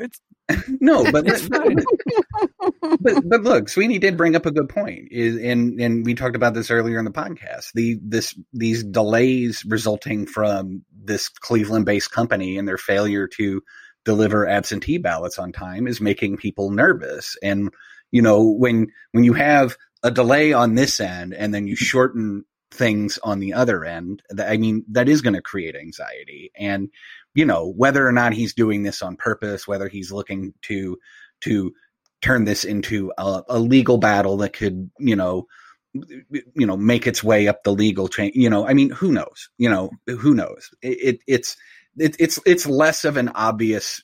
no, 0.80 1.04
but, 1.12 1.24
but 3.00 3.28
but 3.28 3.42
look, 3.42 3.68
Sweeney 3.68 3.98
did 3.98 4.16
bring 4.16 4.36
up 4.36 4.46
a 4.46 4.50
good 4.50 4.68
point. 4.68 5.08
Is 5.10 5.36
and 5.36 5.80
and 5.80 6.04
we 6.04 6.14
talked 6.14 6.36
about 6.36 6.54
this 6.54 6.70
earlier 6.70 6.98
in 6.98 7.04
the 7.04 7.10
podcast. 7.10 7.72
The 7.74 7.98
this 8.02 8.38
these 8.52 8.84
delays 8.84 9.64
resulting 9.64 10.26
from 10.26 10.84
this 10.94 11.28
Cleveland-based 11.28 12.10
company 12.10 12.58
and 12.58 12.68
their 12.68 12.78
failure 12.78 13.26
to 13.28 13.62
deliver 14.04 14.46
absentee 14.46 14.98
ballots 14.98 15.38
on 15.38 15.52
time 15.52 15.86
is 15.86 16.00
making 16.00 16.36
people 16.36 16.70
nervous. 16.70 17.36
And 17.42 17.72
you 18.10 18.20
know 18.20 18.42
when 18.42 18.88
when 19.12 19.24
you 19.24 19.32
have 19.32 19.76
a 20.02 20.10
delay 20.10 20.52
on 20.52 20.74
this 20.74 21.00
end 21.00 21.32
and 21.32 21.54
then 21.54 21.66
you 21.66 21.76
shorten 21.76 22.44
things 22.72 23.18
on 23.22 23.38
the 23.40 23.52
other 23.52 23.84
end, 23.84 24.22
I 24.38 24.56
mean 24.56 24.84
that 24.90 25.08
is 25.08 25.22
going 25.22 25.34
to 25.34 25.42
create 25.42 25.76
anxiety 25.76 26.50
and 26.56 26.88
you 27.34 27.44
know, 27.46 27.72
whether 27.76 28.06
or 28.06 28.12
not 28.12 28.32
he's 28.32 28.54
doing 28.54 28.82
this 28.82 29.02
on 29.02 29.16
purpose, 29.16 29.66
whether 29.66 29.88
he's 29.88 30.12
looking 30.12 30.54
to 30.62 30.98
to 31.40 31.72
turn 32.20 32.44
this 32.44 32.64
into 32.64 33.12
a, 33.18 33.42
a 33.48 33.58
legal 33.58 33.98
battle 33.98 34.36
that 34.38 34.52
could, 34.52 34.90
you 34.98 35.16
know, 35.16 35.46
you 35.92 36.66
know, 36.66 36.76
make 36.76 37.06
its 37.06 37.22
way 37.24 37.48
up 37.48 37.64
the 37.64 37.72
legal 37.72 38.08
chain. 38.08 38.32
You 38.34 38.48
know, 38.48 38.66
I 38.66 38.74
mean, 38.74 38.90
who 38.90 39.12
knows? 39.12 39.48
You 39.58 39.70
know, 39.70 39.90
who 40.06 40.34
knows? 40.34 40.70
It, 40.82 40.98
it 41.00 41.20
it's 41.26 41.56
it, 41.98 42.16
it's 42.18 42.38
it's 42.46 42.66
less 42.66 43.04
of 43.04 43.16
an 43.16 43.30
obvious 43.30 44.02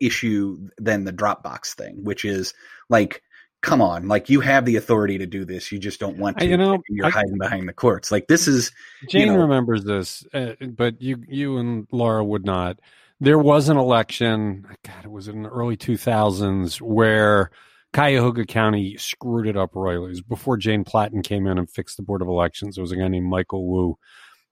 issue 0.00 0.68
than 0.78 1.04
the 1.04 1.12
Dropbox 1.12 1.74
thing, 1.74 2.04
which 2.04 2.24
is 2.24 2.52
like 2.88 3.22
come 3.64 3.80
on, 3.80 4.06
like 4.06 4.28
you 4.28 4.40
have 4.40 4.64
the 4.66 4.76
authority 4.76 5.18
to 5.18 5.26
do 5.26 5.44
this. 5.44 5.72
You 5.72 5.78
just 5.78 5.98
don't 5.98 6.18
want 6.18 6.38
to. 6.38 6.46
You 6.46 6.56
know, 6.56 6.82
you're 6.88 7.06
I, 7.06 7.10
hiding 7.10 7.38
behind 7.38 7.68
the 7.68 7.72
courts. 7.72 8.12
Like 8.12 8.28
this 8.28 8.46
is. 8.46 8.70
Jane 9.08 9.22
you 9.22 9.32
know, 9.32 9.40
remembers 9.40 9.84
this, 9.84 10.24
uh, 10.32 10.52
but 10.60 11.00
you, 11.00 11.24
you 11.26 11.56
and 11.56 11.88
Laura 11.90 12.22
would 12.22 12.44
not. 12.44 12.78
There 13.20 13.38
was 13.38 13.68
an 13.68 13.76
election. 13.76 14.66
God, 14.84 15.04
it 15.04 15.10
was 15.10 15.28
in 15.28 15.42
the 15.42 15.48
early 15.48 15.76
2000s 15.76 16.80
where 16.80 17.50
Cuyahoga 17.94 18.44
County 18.44 18.96
screwed 18.98 19.46
it 19.46 19.56
up 19.56 19.74
royally. 19.74 20.06
It 20.06 20.08
was 20.10 20.20
before 20.20 20.56
Jane 20.56 20.84
Platten 20.84 21.22
came 21.24 21.46
in 21.46 21.58
and 21.58 21.70
fixed 21.70 21.96
the 21.96 22.02
board 22.02 22.22
of 22.22 22.28
elections. 22.28 22.74
There 22.74 22.82
was 22.82 22.92
a 22.92 22.96
guy 22.96 23.08
named 23.08 23.28
Michael 23.28 23.66
Vu, 23.66 23.98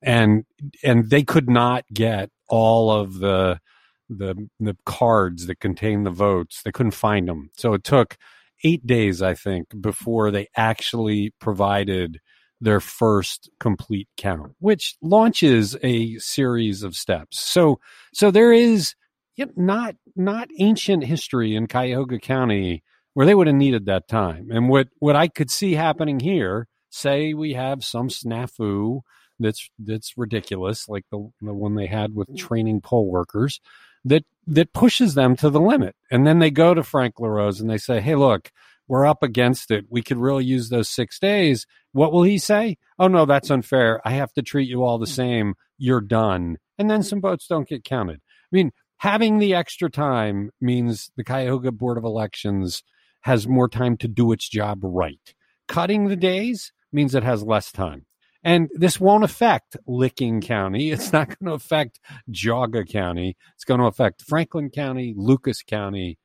and 0.00 0.45
and 0.83 1.11
they 1.11 1.23
could 1.23 1.50
not 1.50 1.85
get 1.92 2.31
all 2.49 2.90
of 2.90 3.19
the 3.19 3.61
the 4.09 4.49
the 4.59 4.76
cards 4.87 5.47
that 5.47 5.61
contain 5.61 6.04
the 6.04 6.11
votes. 6.11 6.62
They 6.62 6.73
couldn't 6.73 6.92
find 6.92 7.28
them, 7.28 7.50
so 7.54 7.75
it 7.75 7.85
took 7.85 8.16
eight 8.64 8.87
days, 8.87 9.23
I 9.23 9.35
think, 9.35 9.69
before 9.81 10.31
they 10.31 10.49
actually 10.57 11.33
provided 11.40 12.19
their 12.61 12.81
first 12.81 13.50
complete 13.59 14.09
count, 14.16 14.52
which 14.61 14.97
launches 15.02 15.76
a 15.83 16.16
series 16.19 16.83
of 16.83 16.95
steps. 16.95 17.40
So, 17.40 17.81
so 18.12 18.31
there 18.31 18.52
is 18.52 18.95
know, 19.38 19.47
not 19.57 19.97
not 20.16 20.49
ancient 20.59 21.04
history 21.04 21.54
in 21.54 21.66
Cuyahoga 21.66 22.19
County 22.19 22.83
where 23.14 23.26
they 23.26 23.35
would 23.35 23.47
have 23.47 23.57
needed 23.57 23.87
that 23.87 24.09
time. 24.09 24.50
And 24.50 24.69
what 24.69 24.88
what 24.99 25.16
I 25.16 25.28
could 25.28 25.50
see 25.50 25.75
happening 25.75 26.21
here, 26.21 26.69
say 26.90 27.35
we 27.35 27.54
have 27.54 27.85
some 27.85 28.09
snafu 28.09 29.00
that's 29.38 29.69
that's 29.78 30.14
ridiculous, 30.16 30.88
like 30.88 31.04
the 31.11 31.31
the 31.40 31.54
one 31.54 31.75
they 31.75 31.87
had 31.87 32.14
with 32.14 32.28
mm. 32.28 32.38
training 32.38 32.81
poll 32.81 33.11
workers, 33.11 33.61
that 34.04 34.25
that 34.47 34.73
pushes 34.73 35.14
them 35.14 35.37
to 35.37 35.50
the 35.50 35.61
limit. 35.61 35.94
And 36.11 36.26
then 36.26 36.40
they 36.40 36.50
go 36.50 36.75
to 36.75 36.82
Frank 36.82 37.21
LaRose 37.21 37.61
and 37.61 37.71
they 37.71 37.78
say, 37.78 38.00
Hey, 38.00 38.16
look, 38.16 38.50
we're 38.88 39.06
up 39.06 39.23
against 39.23 39.71
it. 39.71 39.87
We 39.88 40.02
could 40.02 40.18
really 40.18 40.44
use 40.44 40.68
those 40.68 40.88
six 40.88 41.18
days. 41.18 41.66
What 41.92 42.12
will 42.12 42.25
he 42.25 42.38
say? 42.38 42.78
Oh, 42.99 43.09
no, 43.09 43.25
that's 43.25 43.50
unfair. 43.50 44.00
I 44.04 44.12
have 44.12 44.32
to 44.32 44.42
treat 44.42 44.68
you 44.68 44.82
all 44.82 44.99
the 44.99 45.06
hmm. 45.06 45.12
same. 45.12 45.54
You're 45.78 46.00
done. 46.00 46.59
And 46.78 46.90
then 46.90 47.02
some 47.02 47.21
votes 47.21 47.47
don't 47.47 47.68
get 47.68 47.85
counted. 47.85 48.16
I 48.16 48.49
mean, 48.50 48.73
Having 49.02 49.38
the 49.38 49.52
extra 49.52 49.90
time 49.90 50.52
means 50.61 51.11
the 51.16 51.25
Cuyahoga 51.25 51.73
Board 51.73 51.99
of 51.99 52.04
Elections 52.04 52.85
has 53.23 53.49
more 53.49 53.68
time 53.68 53.97
to 53.97 54.06
do 54.06 54.30
its 54.30 54.49
job 54.49 54.78
right. 54.80 55.35
Cutting 55.66 56.06
the 56.06 56.14
days 56.14 56.73
means 56.92 57.12
it 57.12 57.25
has 57.25 57.42
less 57.42 57.73
time. 57.73 58.06
And 58.44 58.68
this 58.75 58.99
won't 58.99 59.22
affect 59.25 59.76
Licking 59.87 60.40
County. 60.40 60.90
It's 60.90 61.12
not 61.12 61.28
going 61.28 61.46
to 61.46 61.52
affect 61.52 62.00
Geauga 62.30 62.88
County. 62.88 63.37
It's 63.54 63.64
going 63.64 63.80
to 63.80 63.87
affect 63.87 64.22
Franklin 64.22 64.68
County, 64.70 65.14
Lucas 65.16 65.62
County, 65.62 66.18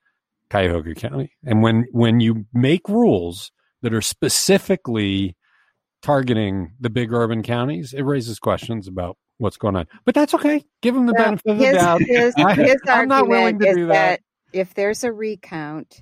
Cuyahoga 0.50 0.95
County. 0.95 1.31
And 1.45 1.62
when 1.62 1.86
when 1.91 2.19
you 2.19 2.45
make 2.53 2.88
rules 2.89 3.51
that 3.83 3.93
are 3.93 4.01
specifically 4.01 5.36
targeting 6.01 6.71
the 6.79 6.89
big 6.89 7.12
urban 7.13 7.43
counties, 7.43 7.93
it 7.93 8.01
raises 8.03 8.39
questions 8.39 8.88
about 8.88 9.17
what's 9.38 9.57
going 9.57 9.75
on. 9.75 9.86
But 10.05 10.15
that's 10.15 10.33
okay. 10.33 10.63
Give 10.81 10.95
them 10.95 11.05
the 11.05 11.13
Well, 11.15 11.25
benefit 11.25 11.51
of 11.51 11.57
the 11.59 11.65
his, 11.65 11.75
doubt. 11.75 12.01
his, 12.01 12.33
I- 12.38 12.53
his 12.55 12.75
I'm 12.88 13.07
not 13.07 13.27
willing 13.27 13.55
argument 13.55 13.62
to 13.63 13.69
is 13.69 13.75
do 13.77 13.88
that. 13.88 14.19
that. 14.53 14.59
if 14.59 14.74
there's 14.74 15.03
a 15.03 15.12
recount 15.12 16.01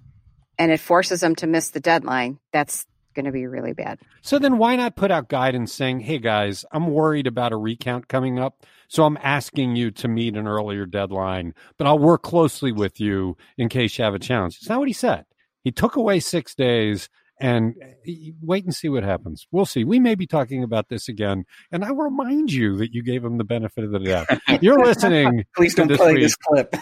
and 0.58 0.72
it 0.72 0.80
forces 0.80 1.20
them 1.22 1.36
to 1.38 1.48
miss 1.48 1.72
the 1.72 1.80
deadline, 1.82 2.40
that's 2.54 2.86
going 3.16 3.26
to 3.26 3.32
be 3.32 3.48
really 3.48 3.74
bad. 3.74 4.00
So 4.22 4.38
then 4.38 4.58
why 4.58 4.76
not 4.76 4.96
put 4.96 5.10
out 5.10 5.30
guidance 5.30 5.74
saying, 5.74 6.02
hey 6.02 6.20
guys, 6.20 6.66
I'm 6.72 6.88
worried 6.88 7.28
about 7.28 7.54
a 7.54 7.58
recount 7.58 8.08
coming 8.08 8.38
up. 8.38 8.66
So 8.88 9.06
I'm 9.06 9.18
asking 9.24 9.76
you 9.76 9.90
to 9.92 10.08
meet 10.08 10.36
an 10.36 10.48
earlier 10.48 10.86
deadline, 10.86 11.54
but 11.78 11.88
I'll 11.88 11.98
work 11.98 12.22
closely 12.22 12.72
with 12.72 13.00
you 13.00 13.36
in 13.58 13.70
case 13.70 13.98
you 13.98 14.04
have 14.04 14.14
a 14.14 14.20
challenge. 14.20 14.58
It's 14.58 14.70
not 14.70 14.80
what 14.80 14.88
he 14.88 14.94
said. 14.94 15.26
He 15.64 15.72
took 15.72 15.96
away 15.96 16.20
six 16.20 16.54
days 16.54 17.10
and 17.40 17.76
eh, 18.08 18.32
wait 18.42 18.64
and 18.64 18.74
see 18.74 18.90
what 18.90 19.04
happens. 19.04 19.48
We'll 19.52 19.66
see. 19.66 19.84
We 19.84 20.00
may 20.00 20.16
be 20.16 20.28
talking 20.28 20.64
about 20.64 20.90
this 20.90 21.10
again. 21.10 21.46
And 21.72 21.84
I 21.84 21.90
remind 21.92 22.52
you 22.52 22.78
that 22.78 22.94
you 22.94 23.04
gave 23.04 23.24
him 23.24 23.38
the 23.38 23.44
benefit 23.44 23.84
of 23.84 23.92
the 23.92 24.00
doubt. 24.00 24.28
You're 24.62 24.84
listening. 24.84 25.46
Please 25.56 25.74
to 25.76 25.82
don't 25.82 25.88
this 25.90 25.98
play 25.98 26.14
week. 26.14 26.24
this 26.24 26.36
clip. 26.36 26.76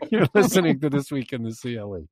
You're 0.10 0.28
listening 0.34 0.80
to 0.80 0.90
This 0.90 1.10
Week 1.10 1.32
in 1.32 1.42
the 1.42 1.52
CLE. 1.52 2.06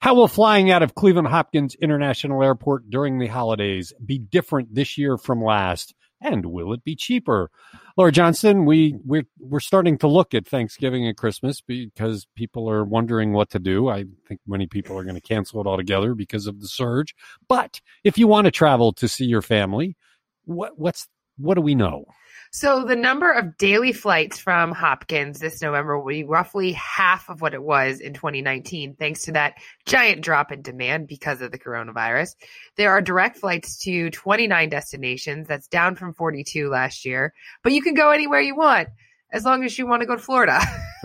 How 0.00 0.14
will 0.14 0.28
flying 0.28 0.70
out 0.70 0.82
of 0.82 0.94
Cleveland 0.94 1.28
Hopkins 1.28 1.74
International 1.74 2.42
Airport 2.42 2.90
during 2.90 3.18
the 3.18 3.26
holidays 3.26 3.92
be 4.04 4.18
different 4.18 4.74
this 4.74 4.98
year 4.98 5.16
from 5.16 5.42
last? 5.42 5.94
And 6.20 6.46
will 6.46 6.72
it 6.72 6.84
be 6.84 6.96
cheaper? 6.96 7.50
Laura 7.96 8.12
Johnston, 8.12 8.64
we, 8.64 8.94
we're, 9.04 9.26
we're 9.38 9.60
starting 9.60 9.98
to 9.98 10.06
look 10.06 10.34
at 10.34 10.46
Thanksgiving 10.46 11.06
and 11.06 11.16
Christmas 11.16 11.60
because 11.60 12.26
people 12.34 12.70
are 12.70 12.84
wondering 12.84 13.32
what 13.32 13.50
to 13.50 13.58
do. 13.58 13.88
I 13.88 14.04
think 14.26 14.40
many 14.46 14.66
people 14.66 14.98
are 14.98 15.02
going 15.04 15.14
to 15.14 15.20
cancel 15.20 15.60
it 15.60 15.66
altogether 15.66 16.14
because 16.14 16.46
of 16.46 16.60
the 16.60 16.68
surge. 16.68 17.14
But 17.48 17.80
if 18.04 18.16
you 18.16 18.26
want 18.26 18.46
to 18.46 18.50
travel 18.50 18.92
to 18.94 19.08
see 19.08 19.26
your 19.26 19.42
family, 19.42 19.96
what, 20.44 20.78
what's, 20.78 21.06
what 21.36 21.54
do 21.54 21.60
we 21.60 21.74
know? 21.74 22.06
So 22.52 22.84
the 22.84 22.96
number 22.96 23.30
of 23.32 23.56
daily 23.58 23.92
flights 23.92 24.38
from 24.38 24.72
Hopkins 24.72 25.38
this 25.38 25.60
November 25.60 25.98
will 25.98 26.08
be 26.08 26.24
roughly 26.24 26.72
half 26.72 27.28
of 27.28 27.40
what 27.40 27.54
it 27.54 27.62
was 27.62 28.00
in 28.00 28.14
2019, 28.14 28.96
thanks 28.96 29.22
to 29.22 29.32
that 29.32 29.54
giant 29.86 30.22
drop 30.22 30.52
in 30.52 30.62
demand 30.62 31.08
because 31.08 31.42
of 31.42 31.52
the 31.52 31.58
coronavirus. 31.58 32.34
There 32.76 32.90
are 32.90 33.00
direct 33.00 33.38
flights 33.38 33.78
to 33.84 34.10
29 34.10 34.68
destinations. 34.68 35.48
That's 35.48 35.68
down 35.68 35.96
from 35.96 36.14
42 36.14 36.68
last 36.68 37.04
year, 37.04 37.34
but 37.62 37.72
you 37.72 37.82
can 37.82 37.94
go 37.94 38.10
anywhere 38.10 38.40
you 38.40 38.56
want 38.56 38.88
as 39.32 39.44
long 39.44 39.64
as 39.64 39.78
you 39.78 39.86
want 39.86 40.00
to 40.00 40.06
go 40.06 40.16
to 40.16 40.22
Florida. 40.22 40.60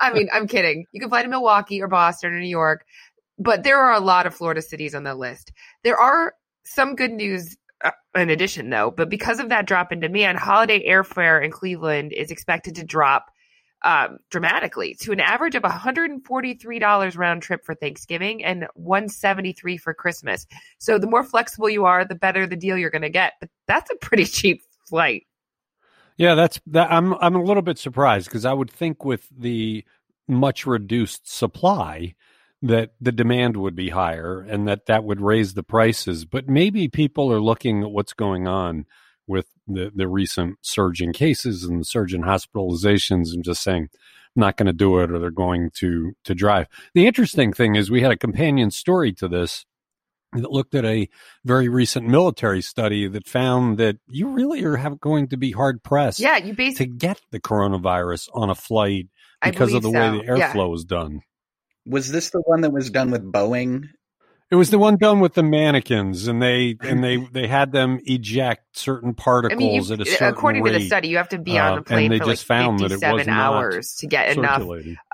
I 0.00 0.12
mean, 0.12 0.28
I'm 0.32 0.48
kidding. 0.48 0.86
You 0.92 1.00
can 1.00 1.08
fly 1.08 1.22
to 1.22 1.28
Milwaukee 1.28 1.80
or 1.82 1.88
Boston 1.88 2.32
or 2.32 2.40
New 2.40 2.48
York, 2.48 2.84
but 3.38 3.62
there 3.62 3.78
are 3.78 3.92
a 3.92 4.00
lot 4.00 4.26
of 4.26 4.34
Florida 4.34 4.62
cities 4.62 4.94
on 4.94 5.04
the 5.04 5.14
list. 5.14 5.52
There 5.84 5.98
are 5.98 6.34
some 6.64 6.96
good 6.96 7.12
news 7.12 7.56
in 8.14 8.30
addition, 8.30 8.70
though, 8.70 8.90
but 8.90 9.08
because 9.08 9.38
of 9.40 9.48
that 9.48 9.66
drop 9.66 9.92
in 9.92 10.00
demand, 10.00 10.38
holiday 10.38 10.86
airfare 10.88 11.44
in 11.44 11.50
Cleveland 11.50 12.12
is 12.12 12.30
expected 12.30 12.74
to 12.76 12.84
drop 12.84 13.30
um, 13.82 14.18
dramatically 14.30 14.94
to 15.00 15.12
an 15.12 15.20
average 15.20 15.54
of 15.54 15.62
$143 15.62 17.16
round 17.18 17.42
trip 17.42 17.64
for 17.64 17.74
Thanksgiving 17.74 18.42
and 18.42 18.66
173 18.74 19.76
for 19.76 19.94
Christmas. 19.94 20.46
So 20.78 20.98
the 20.98 21.06
more 21.06 21.22
flexible 21.22 21.68
you 21.68 21.84
are, 21.84 22.04
the 22.04 22.14
better 22.14 22.46
the 22.46 22.56
deal 22.56 22.76
you're 22.76 22.90
going 22.90 23.02
to 23.02 23.10
get. 23.10 23.34
But 23.38 23.50
that's 23.66 23.90
a 23.90 23.96
pretty 23.96 24.24
cheap 24.26 24.62
flight. 24.88 25.26
Yeah, 26.16 26.34
that's 26.34 26.58
that. 26.68 26.90
I'm 26.90 27.14
I'm 27.14 27.36
a 27.36 27.42
little 27.42 27.62
bit 27.62 27.78
surprised 27.78 28.28
because 28.28 28.46
I 28.46 28.54
would 28.54 28.70
think 28.70 29.04
with 29.04 29.28
the 29.30 29.84
much 30.26 30.66
reduced 30.66 31.30
supply 31.30 32.14
that 32.62 32.92
the 33.00 33.12
demand 33.12 33.56
would 33.56 33.76
be 33.76 33.90
higher 33.90 34.40
and 34.40 34.66
that 34.66 34.86
that 34.86 35.04
would 35.04 35.20
raise 35.20 35.54
the 35.54 35.62
prices. 35.62 36.24
But 36.24 36.48
maybe 36.48 36.88
people 36.88 37.32
are 37.32 37.40
looking 37.40 37.82
at 37.82 37.90
what's 37.90 38.12
going 38.12 38.46
on 38.48 38.86
with 39.26 39.46
the 39.66 39.90
the 39.94 40.08
recent 40.08 40.58
surge 40.62 41.02
in 41.02 41.12
cases 41.12 41.64
and 41.64 41.80
the 41.80 41.84
surge 41.84 42.14
in 42.14 42.22
hospitalizations 42.22 43.32
and 43.32 43.44
just 43.44 43.62
saying 43.62 43.88
I'm 44.36 44.40
not 44.40 44.56
going 44.56 44.66
to 44.66 44.72
do 44.72 45.00
it 45.00 45.10
or 45.10 45.18
they're 45.18 45.30
going 45.30 45.70
to 45.76 46.12
to 46.24 46.34
drive. 46.34 46.66
The 46.94 47.06
interesting 47.06 47.52
thing 47.52 47.74
is 47.74 47.90
we 47.90 48.02
had 48.02 48.12
a 48.12 48.16
companion 48.16 48.70
story 48.70 49.12
to 49.14 49.28
this 49.28 49.66
that 50.32 50.50
looked 50.50 50.74
at 50.74 50.84
a 50.84 51.08
very 51.44 51.68
recent 51.68 52.06
military 52.06 52.60
study 52.60 53.08
that 53.08 53.26
found 53.26 53.78
that 53.78 53.96
you 54.08 54.28
really 54.28 54.62
are 54.64 54.76
have, 54.76 55.00
going 55.00 55.28
to 55.28 55.36
be 55.36 55.52
hard 55.52 55.82
pressed 55.82 56.20
Yeah, 56.20 56.36
you 56.36 56.54
to 56.54 56.86
get 56.86 57.20
the 57.30 57.40
coronavirus 57.40 58.28
on 58.34 58.50
a 58.50 58.54
flight 58.54 59.08
because 59.42 59.72
of 59.72 59.82
the 59.82 59.90
believe 59.90 60.12
way 60.12 60.26
so. 60.26 60.32
the 60.32 60.38
Yeah. 60.38 60.52
airflow 60.52 60.74
is 60.74 60.84
done. 60.84 61.22
Was 61.86 62.10
this 62.10 62.30
the 62.30 62.40
one 62.40 62.62
that 62.62 62.70
was 62.70 62.90
done 62.90 63.10
with 63.10 63.30
Boeing? 63.30 63.88
It 64.48 64.54
was 64.54 64.70
the 64.70 64.78
one 64.78 64.96
done 64.96 65.18
with 65.18 65.34
the 65.34 65.42
mannequins, 65.42 66.28
and 66.28 66.40
they 66.40 66.76
and 66.82 67.02
they 67.02 67.16
they 67.16 67.46
had 67.46 67.72
them 67.72 68.00
eject 68.04 68.78
certain 68.78 69.14
particles 69.14 69.90
I 69.90 69.90
particles 69.90 69.90
mean, 69.90 70.00
at 70.00 70.06
a 70.06 70.10
certain 70.10 70.28
according 70.28 70.64
to 70.64 70.72
the 70.72 70.86
study, 70.86 71.08
you 71.08 71.16
have 71.16 71.30
to 71.30 71.38
be 71.38 71.58
on 71.58 71.72
Uh, 71.72 71.76
the 71.76 71.82
plane 71.82 72.12
and 72.12 72.14
they 72.14 72.18
for 72.18 72.32
just 72.32 72.48
like 72.48 72.58
found 72.58 72.78
that 72.80 72.92
it 72.92 73.00
57 73.00 73.28
hours 73.28 73.96
to 73.96 74.06
get 74.06 74.36
enough 74.36 74.62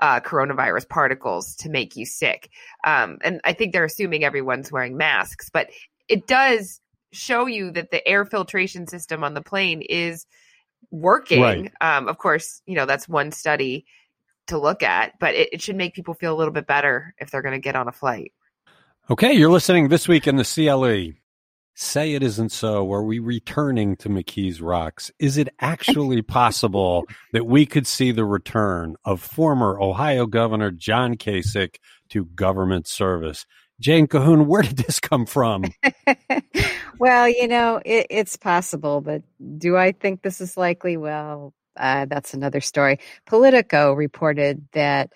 uh, 0.01 0.19
coronavirus 0.19 0.87
particles 0.87 1.55
to 1.57 1.69
make 1.69 1.95
you 1.95 2.05
sick. 2.05 2.49
Um, 2.83 3.17
and 3.23 3.41
I 3.43 3.53
think 3.53 3.73
they're 3.73 3.85
assuming 3.85 4.23
everyone's 4.23 4.71
wearing 4.71 4.97
masks, 4.97 5.49
but 5.51 5.69
it 6.07 6.27
does 6.27 6.79
show 7.11 7.47
you 7.47 7.71
that 7.71 7.91
the 7.91 8.07
air 8.07 8.25
filtration 8.25 8.87
system 8.87 9.23
on 9.23 9.33
the 9.33 9.41
plane 9.41 9.81
is 9.81 10.25
working. 10.91 11.41
Right. 11.41 11.71
Um, 11.81 12.07
of 12.07 12.17
course, 12.17 12.61
you 12.65 12.75
know, 12.75 12.85
that's 12.85 13.07
one 13.07 13.31
study 13.31 13.85
to 14.47 14.57
look 14.57 14.83
at, 14.83 15.17
but 15.19 15.35
it, 15.35 15.49
it 15.53 15.61
should 15.61 15.75
make 15.75 15.93
people 15.93 16.13
feel 16.13 16.33
a 16.33 16.37
little 16.37 16.53
bit 16.53 16.67
better 16.67 17.13
if 17.19 17.31
they're 17.31 17.41
going 17.41 17.53
to 17.53 17.59
get 17.59 17.75
on 17.75 17.87
a 17.87 17.91
flight. 17.91 18.33
Okay, 19.09 19.33
you're 19.33 19.51
listening 19.51 19.89
this 19.89 20.07
week 20.07 20.27
in 20.27 20.37
the 20.37 20.43
CLE. 20.43 21.13
Say 21.75 22.13
it 22.13 22.21
isn't 22.21 22.51
so. 22.51 22.91
Are 22.93 23.03
we 23.03 23.17
returning 23.19 23.95
to 23.97 24.09
McKees 24.09 24.59
Rocks? 24.61 25.11
Is 25.19 25.37
it 25.37 25.49
actually 25.59 26.21
possible 26.21 27.05
that 27.31 27.47
we 27.47 27.65
could 27.65 27.87
see 27.87 28.11
the 28.11 28.25
return 28.25 28.95
of 29.03 29.21
former 29.21 29.79
Ohio 29.81 30.27
Governor 30.27 30.71
John 30.71 31.15
Kasich 31.15 31.75
to 32.09 32.25
government 32.25 32.87
service? 32.87 33.45
Jane 33.79 34.07
Kahoun, 34.07 34.45
where 34.45 34.61
did 34.61 34.77
this 34.77 34.99
come 34.99 35.25
from? 35.25 35.65
well, 36.99 37.27
you 37.27 37.47
know, 37.47 37.81
it, 37.83 38.07
it's 38.09 38.37
possible, 38.37 39.01
but 39.01 39.23
do 39.57 39.75
I 39.75 39.91
think 39.91 40.21
this 40.21 40.39
is 40.41 40.55
likely? 40.55 40.95
Well, 40.95 41.53
uh, 41.77 42.05
that's 42.05 42.33
another 42.33 42.61
story. 42.61 42.99
Politico 43.25 43.93
reported 43.93 44.67
that 44.73 45.11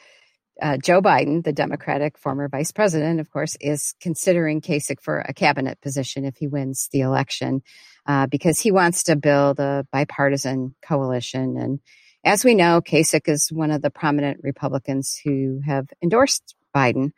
uh, 0.62 0.78
Joe 0.78 1.02
Biden, 1.02 1.44
the 1.44 1.54
Democratic 1.54 2.18
former 2.18 2.48
vice 2.50 2.72
president, 2.72 3.20
of 3.20 3.30
course, 3.30 3.56
is 3.62 3.94
considering 4.02 4.62
Kasich 4.62 5.02
for 5.02 5.20
a 5.20 5.34
cabinet 5.34 5.80
position 5.82 6.26
if 6.26 6.36
he 6.38 6.48
wins 6.48 6.90
the 6.92 7.02
election, 7.02 7.62
uh, 8.08 8.26
because 8.26 8.60
he 8.60 8.72
wants 8.72 9.04
to 9.04 9.16
build 9.16 9.60
a 9.60 9.86
bipartisan 9.92 10.76
coalition. 10.82 11.58
And 11.58 11.80
as 12.24 12.44
we 12.44 12.56
know, 12.56 12.82
Kasich 12.82 13.28
is 13.28 13.52
one 13.52 13.70
of 13.70 13.84
the 13.84 13.92
prominent 13.92 14.40
Republicans 14.42 15.20
who 15.24 15.62
have 15.66 15.88
endorsed 16.02 16.56
Biden 16.76 17.12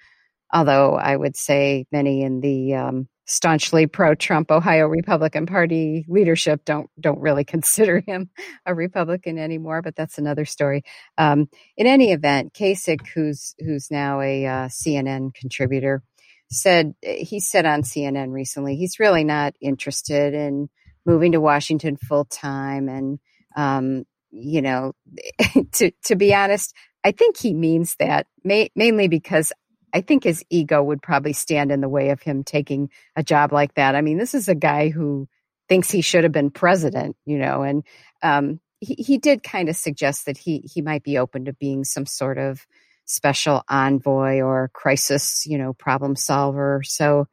although 0.52 0.96
I 0.96 1.16
would 1.16 1.36
say 1.36 1.86
many 1.92 2.24
in 2.24 2.40
the 2.42 2.76
um, 2.76 3.08
staunchly 3.30 3.86
pro-Trump 3.86 4.50
Ohio 4.50 4.88
Republican 4.88 5.46
Party 5.46 6.04
leadership 6.10 6.66
don't 6.66 6.90
don't 7.00 7.22
really 7.22 7.44
consider 7.56 8.04
him 8.06 8.30
a 8.66 8.74
Republican 8.74 9.38
anymore. 9.38 9.82
But 9.82 9.96
that's 9.96 10.18
another 10.18 10.46
story. 10.46 10.84
Um, 11.18 11.48
in 11.78 11.88
any 11.88 12.12
event, 12.12 12.54
Kasich, 12.54 13.08
who's 13.14 13.56
who's 13.60 13.90
now 13.92 14.20
a 14.20 14.46
uh, 14.46 14.68
CNN 14.68 15.34
contributor, 15.34 16.04
said 16.50 16.94
he 17.02 17.40
said 17.40 17.66
on 17.66 17.84
CNN 17.84 18.32
recently 18.32 18.76
he's 18.76 19.00
really 19.00 19.24
not 19.24 19.54
interested 19.62 20.34
in 20.34 20.68
moving 21.06 21.32
to 21.32 21.42
Washington 21.42 21.98
full 21.98 22.26
time, 22.26 22.90
and 22.90 23.20
um, 23.56 24.06
you 24.32 24.62
know, 24.62 24.94
to 25.74 25.92
to 26.06 26.16
be 26.16 26.34
honest. 26.34 26.74
I 27.02 27.14
think 27.14 27.38
he 27.38 27.54
means 27.54 27.96
that 28.00 28.28
ma- 28.44 28.66
mainly 28.76 29.08
because 29.08 29.54
I 29.94 30.02
think 30.02 30.24
his 30.24 30.44
ego 30.50 30.82
would 30.84 31.02
probably 31.02 31.34
stand 31.34 31.72
in 31.72 31.82
the 31.82 31.90
way 31.90 32.10
of 32.10 32.22
him 32.22 32.44
taking 32.44 32.90
a 33.16 33.24
job 33.24 33.52
like 33.52 33.74
that. 33.76 33.96
I 33.96 34.02
mean, 34.02 34.18
this 34.18 34.34
is 34.34 34.48
a 34.48 34.56
guy 34.56 34.90
who 34.90 35.28
thinks 35.68 35.92
he 35.92 36.02
should 36.02 36.24
have 36.24 36.34
been 36.34 36.52
president, 36.52 37.16
you 37.26 37.38
know, 37.38 37.64
and 37.64 37.84
um, 38.24 38.60
he, 38.80 38.96
he 38.96 39.18
did 39.18 39.44
kind 39.44 39.70
of 39.70 39.76
suggest 39.76 40.26
that 40.26 40.38
he 40.38 40.60
he 40.60 40.82
might 40.82 41.04
be 41.04 41.18
open 41.18 41.46
to 41.46 41.54
being 41.54 41.84
some 41.84 42.06
sort 42.06 42.38
of 42.38 42.66
special 43.06 43.64
envoy 43.70 44.40
or 44.42 44.70
crisis, 44.74 45.46
you 45.46 45.58
know, 45.58 45.74
problem 45.74 46.16
solver. 46.16 46.82
So, 46.84 47.28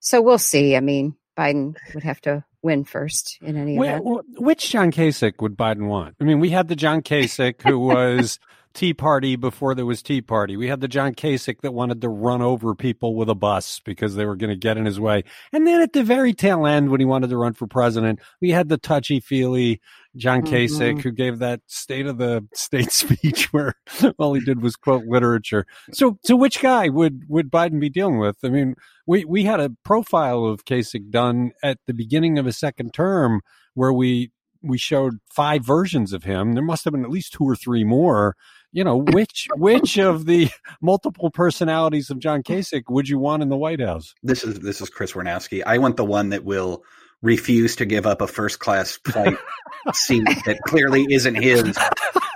so 0.00 0.22
we'll 0.22 0.38
see. 0.38 0.74
I 0.74 0.80
mean, 0.80 1.16
Biden 1.36 1.76
would 1.94 2.02
have 2.02 2.20
to 2.22 2.44
win 2.62 2.84
first 2.84 3.38
in 3.42 3.56
any 3.56 3.76
event. 3.76 4.04
which 4.38 4.70
John 4.70 4.90
Kasich 4.90 5.40
would 5.40 5.56
Biden 5.56 5.86
want? 5.86 6.16
I 6.20 6.24
mean, 6.24 6.40
we 6.40 6.50
had 6.50 6.68
the 6.68 6.76
John 6.76 7.02
Kasich 7.02 7.62
who 7.62 7.78
was 7.78 8.38
Tea 8.74 8.94
Party 8.94 9.36
before 9.36 9.74
there 9.74 9.86
was 9.86 10.02
Tea 10.02 10.20
Party. 10.20 10.56
We 10.56 10.68
had 10.68 10.80
the 10.80 10.88
John 10.88 11.14
Kasich 11.14 11.60
that 11.62 11.74
wanted 11.74 12.00
to 12.02 12.08
run 12.08 12.42
over 12.42 12.74
people 12.74 13.14
with 13.14 13.28
a 13.28 13.34
bus 13.34 13.80
because 13.84 14.14
they 14.14 14.24
were 14.24 14.36
going 14.36 14.50
to 14.50 14.56
get 14.56 14.76
in 14.76 14.84
his 14.84 15.00
way. 15.00 15.24
And 15.52 15.66
then 15.66 15.80
at 15.80 15.92
the 15.92 16.04
very 16.04 16.32
tail 16.32 16.66
end, 16.66 16.90
when 16.90 17.00
he 17.00 17.06
wanted 17.06 17.30
to 17.30 17.36
run 17.36 17.54
for 17.54 17.66
president, 17.66 18.20
we 18.40 18.50
had 18.50 18.68
the 18.68 18.78
touchy 18.78 19.20
feely 19.20 19.80
John 20.16 20.42
mm-hmm. 20.42 20.54
Kasich 20.54 21.02
who 21.02 21.12
gave 21.12 21.38
that 21.38 21.60
State 21.66 22.06
of 22.06 22.18
the 22.18 22.46
State 22.54 22.92
speech 22.92 23.52
where 23.52 23.74
all 24.18 24.34
he 24.34 24.40
did 24.40 24.62
was 24.62 24.76
quote 24.76 25.04
literature. 25.06 25.66
So, 25.92 26.18
so 26.24 26.36
which 26.36 26.60
guy 26.60 26.88
would 26.88 27.24
would 27.28 27.50
Biden 27.50 27.80
be 27.80 27.90
dealing 27.90 28.18
with? 28.18 28.36
I 28.44 28.48
mean, 28.48 28.74
we 29.06 29.24
we 29.24 29.44
had 29.44 29.60
a 29.60 29.70
profile 29.84 30.44
of 30.44 30.64
Kasich 30.64 31.10
done 31.10 31.52
at 31.62 31.78
the 31.86 31.94
beginning 31.94 32.38
of 32.38 32.46
his 32.46 32.58
second 32.58 32.92
term 32.94 33.40
where 33.74 33.92
we 33.92 34.32
we 34.62 34.78
showed 34.78 35.18
five 35.30 35.64
versions 35.64 36.12
of 36.12 36.24
him. 36.24 36.54
There 36.54 36.64
must 36.64 36.84
have 36.84 36.92
been 36.92 37.04
at 37.04 37.10
least 37.10 37.32
two 37.32 37.44
or 37.44 37.56
three 37.56 37.84
more. 37.84 38.34
You 38.72 38.84
know, 38.84 38.98
which 38.98 39.48
which 39.56 39.98
of 39.98 40.26
the 40.26 40.50
multiple 40.82 41.30
personalities 41.30 42.10
of 42.10 42.18
John 42.18 42.42
Kasich 42.42 42.84
would 42.88 43.08
you 43.08 43.18
want 43.18 43.42
in 43.42 43.48
the 43.48 43.56
White 43.56 43.80
House? 43.80 44.14
This 44.22 44.44
is 44.44 44.60
this 44.60 44.80
is 44.80 44.90
Chris 44.90 45.12
Warnowski. 45.12 45.62
I 45.64 45.78
want 45.78 45.96
the 45.96 46.04
one 46.04 46.30
that 46.30 46.44
will 46.44 46.84
refuse 47.22 47.76
to 47.76 47.84
give 47.84 48.06
up 48.06 48.20
a 48.20 48.26
first 48.26 48.58
class 48.58 48.98
flight 49.04 49.36
seat 49.92 50.24
that 50.46 50.60
clearly 50.66 51.06
isn't 51.10 51.34
his. 51.34 51.76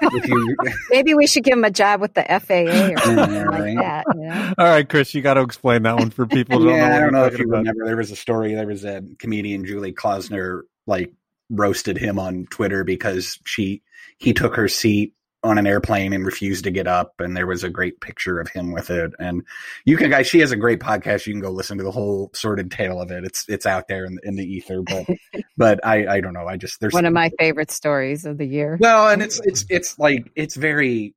If 0.01 0.27
you 0.27 0.57
maybe 0.90 1.14
we 1.14 1.27
should 1.27 1.45
give 1.45 1.55
him 1.55 1.64
a 1.64 1.71
job 1.71 2.01
with 2.01 2.14
the 2.14 2.25
FAA 2.25 2.92
or 2.92 2.99
something 2.99 3.35
yeah, 3.35 3.49
like 3.49 3.77
that. 3.77 4.05
You 4.14 4.21
know? 4.23 4.55
All 4.59 4.66
right, 4.66 4.88
Chris, 4.88 5.14
you 5.14 5.23
got 5.23 5.35
to 5.35 5.42
explain 5.42 5.83
that 5.83 5.97
one 5.97 6.11
for 6.11 6.27
people. 6.27 6.66
yeah, 6.66 6.88
know 6.88 6.97
I 6.97 7.01
don't 7.01 7.12
know 7.12 7.25
if 7.27 7.38
you 7.38 7.45
about. 7.45 7.59
remember. 7.59 7.85
There 7.85 7.97
was 7.97 8.11
a 8.11 8.16
story. 8.16 8.55
There 8.55 8.66
was 8.66 8.85
a 8.85 9.03
comedian 9.18 9.64
Julie 9.64 9.92
Klausner 9.92 10.62
like 10.87 11.12
roasted 11.51 11.99
him 11.99 12.18
on 12.18 12.47
Twitter 12.51 12.85
because 12.85 13.38
she 13.45 13.83
he 14.18 14.33
took 14.33 14.57
her 14.57 14.68
seat 14.68 15.14
on 15.45 15.59
an 15.59 15.67
airplane 15.67 16.13
and 16.13 16.25
refused 16.25 16.65
to 16.65 16.71
get 16.71 16.87
up 16.87 17.21
and 17.21 17.37
there 17.37 17.47
was 17.47 17.65
a 17.65 17.71
great 17.71 18.01
picture 18.01 18.39
of 18.41 18.49
him 18.49 18.73
with 18.73 18.91
it. 18.91 19.13
And 19.19 19.43
you 19.85 19.97
can 19.97 20.11
guys 20.11 20.27
she 20.27 20.39
has 20.41 20.53
a 20.53 20.57
great 20.57 20.79
podcast. 20.79 21.27
You 21.27 21.33
can 21.33 21.43
go 21.43 21.51
listen 21.51 21.79
to 21.79 21.85
the 21.85 21.91
whole 21.91 22.31
sordid 22.33 22.71
tale 22.71 23.01
of 23.01 23.11
it. 23.11 23.25
It's 23.25 23.45
it's 23.49 23.67
out 23.67 23.89
there 23.89 24.05
in, 24.05 24.19
in 24.23 24.37
the 24.37 24.45
ether 24.45 24.83
but 24.83 25.07
but 25.57 25.81
i 25.85 26.07
i 26.07 26.21
don't 26.21 26.33
know. 26.33 26.47
I 26.47 26.57
just 26.57 26.81
there's 26.81 26.93
one 26.93 27.07
of 27.07 27.13
my 27.13 27.31
favorite 27.39 27.71
stories 27.71 28.25
of 28.25 28.39
the 28.39 28.47
year. 28.47 28.77
Well 28.81 29.09
and 29.09 29.23
it's 29.23 29.41
it's 29.45 29.65
it's 29.69 29.99
like 29.99 30.31
it's 30.37 30.55
very 30.55 31.15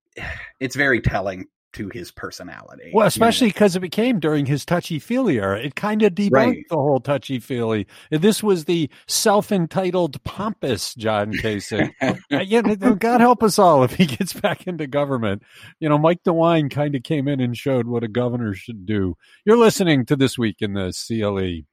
it's 0.59 0.75
very 0.75 1.01
telling 1.01 1.45
to 1.75 1.89
his 1.89 2.09
personality. 2.09 2.91
Well, 2.93 3.05
especially 3.05 3.47
because 3.47 3.75
you 3.75 3.79
know? 3.79 3.83
it 3.83 3.89
became 3.89 4.19
during 4.19 4.45
his 4.45 4.63
touchy 4.63 4.97
feely 4.97 5.39
era. 5.39 5.59
It 5.59 5.75
kind 5.75 6.01
of 6.03 6.13
debunked 6.13 6.31
right. 6.31 6.65
the 6.69 6.77
whole 6.77 7.01
touchy 7.01 7.39
feely. 7.39 7.85
This 8.09 8.41
was 8.41 8.63
the 8.63 8.89
self 9.07 9.51
entitled, 9.51 10.23
pompous 10.23 10.95
John 10.95 11.33
Kasich. 11.33 11.91
uh, 12.01 12.15
yeah, 12.29 12.61
God 12.61 13.19
help 13.19 13.43
us 13.43 13.59
all 13.59 13.83
if 13.83 13.93
he 13.93 14.05
gets 14.05 14.31
back 14.31 14.67
into 14.67 14.87
government. 14.87 15.43
You 15.79 15.89
know, 15.89 15.97
Mike 15.97 16.23
DeWine 16.23 16.71
kind 16.71 16.95
of 16.95 17.03
came 17.03 17.27
in 17.27 17.41
and 17.41 17.57
showed 17.57 17.87
what 17.87 18.03
a 18.03 18.07
governor 18.07 18.53
should 18.53 18.85
do. 18.85 19.17
You're 19.43 19.57
listening 19.57 20.05
to 20.05 20.15
This 20.15 20.37
Week 20.37 20.57
in 20.61 20.73
the 20.73 20.93
CLE. 20.93 21.65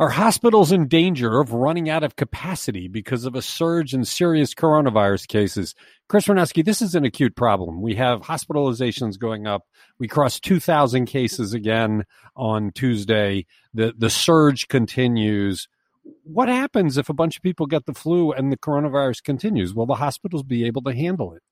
Are 0.00 0.08
hospitals 0.08 0.72
in 0.72 0.88
danger 0.88 1.40
of 1.40 1.52
running 1.52 1.88
out 1.88 2.02
of 2.02 2.16
capacity 2.16 2.88
because 2.88 3.24
of 3.24 3.36
a 3.36 3.42
surge 3.42 3.94
in 3.94 4.04
serious 4.04 4.52
coronavirus 4.52 5.28
cases? 5.28 5.76
Chris 6.08 6.26
Warnowski, 6.26 6.64
this 6.64 6.82
is 6.82 6.96
an 6.96 7.04
acute 7.04 7.36
problem. 7.36 7.80
We 7.80 7.94
have 7.94 8.22
hospitalizations 8.22 9.20
going 9.20 9.46
up. 9.46 9.62
We 10.00 10.08
crossed 10.08 10.42
2,000 10.42 11.06
cases 11.06 11.54
again 11.54 12.06
on 12.34 12.72
Tuesday. 12.72 13.46
The, 13.72 13.94
the 13.96 14.10
surge 14.10 14.66
continues. 14.66 15.68
What 16.24 16.48
happens 16.48 16.98
if 16.98 17.08
a 17.08 17.14
bunch 17.14 17.36
of 17.36 17.44
people 17.44 17.66
get 17.66 17.86
the 17.86 17.94
flu 17.94 18.32
and 18.32 18.50
the 18.50 18.58
coronavirus 18.58 19.22
continues? 19.22 19.74
Will 19.74 19.86
the 19.86 19.94
hospitals 19.94 20.42
be 20.42 20.66
able 20.66 20.82
to 20.82 20.92
handle 20.92 21.34
it? 21.34 21.42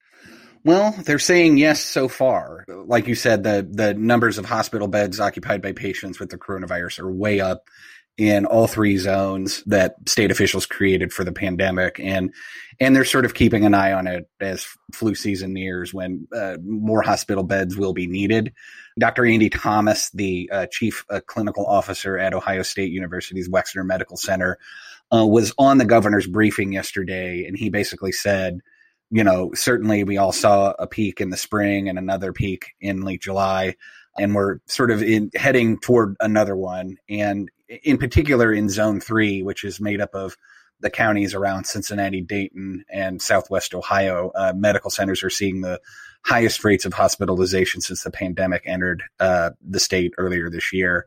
Well, 0.64 0.96
they're 1.04 1.20
saying 1.20 1.58
yes 1.58 1.80
so 1.80 2.08
far. 2.08 2.64
Like 2.68 3.06
you 3.08 3.16
said, 3.16 3.42
the 3.42 3.66
the 3.68 3.94
numbers 3.94 4.38
of 4.38 4.44
hospital 4.44 4.86
beds 4.86 5.18
occupied 5.18 5.60
by 5.60 5.72
patients 5.72 6.20
with 6.20 6.30
the 6.30 6.38
coronavirus 6.38 7.00
are 7.00 7.10
way 7.10 7.40
up 7.40 7.68
in 8.18 8.44
all 8.44 8.66
three 8.66 8.98
zones 8.98 9.62
that 9.64 9.96
state 10.06 10.30
officials 10.30 10.66
created 10.66 11.12
for 11.12 11.24
the 11.24 11.32
pandemic. 11.32 11.98
And 11.98 12.32
and 12.80 12.94
they're 12.94 13.04
sort 13.04 13.24
of 13.24 13.34
keeping 13.34 13.64
an 13.64 13.74
eye 13.74 13.92
on 13.92 14.06
it 14.06 14.28
as 14.40 14.66
flu 14.92 15.14
season 15.14 15.52
nears 15.52 15.94
when 15.94 16.26
uh, 16.34 16.56
more 16.62 17.02
hospital 17.02 17.44
beds 17.44 17.76
will 17.76 17.94
be 17.94 18.06
needed. 18.06 18.52
Dr 18.98 19.24
andy 19.24 19.48
thomas 19.48 20.10
the 20.10 20.50
uh, 20.52 20.66
chief 20.70 21.04
uh, 21.08 21.20
clinical 21.26 21.64
officer 21.64 22.18
at 22.18 22.34
ohio 22.34 22.62
state 22.62 22.92
university's 22.92 23.48
wexner 23.48 23.86
medical 23.86 24.18
center 24.18 24.58
uh, 25.10 25.26
was 25.26 25.54
on 25.56 25.78
the 25.78 25.86
governor's 25.86 26.26
briefing 26.26 26.72
yesterday 26.72 27.46
and 27.46 27.56
he 27.56 27.70
basically 27.70 28.12
said 28.12 28.60
you 29.10 29.24
know 29.24 29.50
certainly 29.54 30.04
we 30.04 30.18
all 30.18 30.30
saw 30.30 30.74
a 30.78 30.86
peak 30.86 31.22
in 31.22 31.30
the 31.30 31.38
spring 31.38 31.88
and 31.88 31.98
another 31.98 32.34
peak 32.34 32.72
in 32.82 33.00
late 33.00 33.22
july 33.22 33.74
and 34.18 34.34
we're 34.34 34.58
sort 34.66 34.90
of 34.90 35.02
in 35.02 35.30
heading 35.34 35.78
toward 35.78 36.16
another 36.20 36.56
one. 36.56 36.96
And 37.08 37.50
in 37.82 37.98
particular 37.98 38.52
in 38.52 38.68
zone 38.68 39.00
three, 39.00 39.42
which 39.42 39.64
is 39.64 39.80
made 39.80 40.00
up 40.00 40.14
of 40.14 40.36
the 40.80 40.90
counties 40.90 41.34
around 41.34 41.64
Cincinnati, 41.64 42.20
Dayton, 42.20 42.84
and 42.90 43.22
Southwest 43.22 43.74
Ohio, 43.74 44.32
uh, 44.34 44.52
medical 44.54 44.90
centers 44.90 45.22
are 45.22 45.30
seeing 45.30 45.60
the 45.60 45.80
highest 46.24 46.64
rates 46.64 46.84
of 46.84 46.92
hospitalization 46.92 47.80
since 47.80 48.02
the 48.02 48.10
pandemic 48.10 48.62
entered 48.66 49.02
uh, 49.20 49.50
the 49.60 49.80
state 49.80 50.12
earlier 50.18 50.50
this 50.50 50.72
year. 50.72 51.06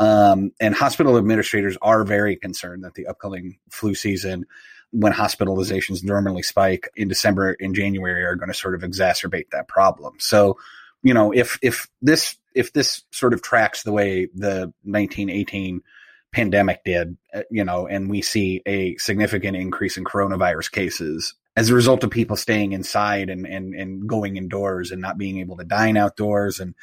Um, 0.00 0.50
and 0.60 0.74
hospital 0.74 1.16
administrators 1.16 1.76
are 1.80 2.04
very 2.04 2.36
concerned 2.36 2.84
that 2.84 2.94
the 2.94 3.06
upcoming 3.06 3.58
flu 3.70 3.94
season, 3.94 4.46
when 4.90 5.12
hospitalizations 5.12 6.02
normally 6.02 6.42
spike 6.42 6.88
in 6.96 7.06
December 7.08 7.56
and 7.60 7.74
January, 7.74 8.24
are 8.24 8.34
going 8.34 8.48
to 8.48 8.54
sort 8.54 8.74
of 8.74 8.82
exacerbate 8.82 9.50
that 9.50 9.68
problem. 9.68 10.14
So, 10.18 10.58
you 11.02 11.14
know, 11.14 11.32
if 11.32 11.58
if 11.62 11.88
this 12.02 12.36
if 12.54 12.72
this 12.72 13.02
sort 13.10 13.34
of 13.34 13.42
tracks 13.42 13.82
the 13.82 13.92
way 13.92 14.28
the 14.34 14.72
1918 14.82 15.82
pandemic 16.32 16.82
did, 16.84 17.16
uh, 17.32 17.42
you 17.50 17.64
know, 17.64 17.86
and 17.86 18.10
we 18.10 18.20
see 18.20 18.60
a 18.66 18.96
significant 18.96 19.56
increase 19.56 19.96
in 19.96 20.04
coronavirus 20.04 20.70
cases 20.70 21.34
as 21.56 21.70
a 21.70 21.74
result 21.74 22.02
of 22.02 22.10
people 22.10 22.36
staying 22.36 22.72
inside 22.72 23.30
and, 23.30 23.46
and, 23.46 23.74
and 23.74 24.08
going 24.08 24.36
indoors 24.36 24.90
and 24.90 25.00
not 25.00 25.16
being 25.16 25.38
able 25.38 25.56
to 25.56 25.64
dine 25.64 25.96
outdoors 25.96 26.58
and, 26.58 26.74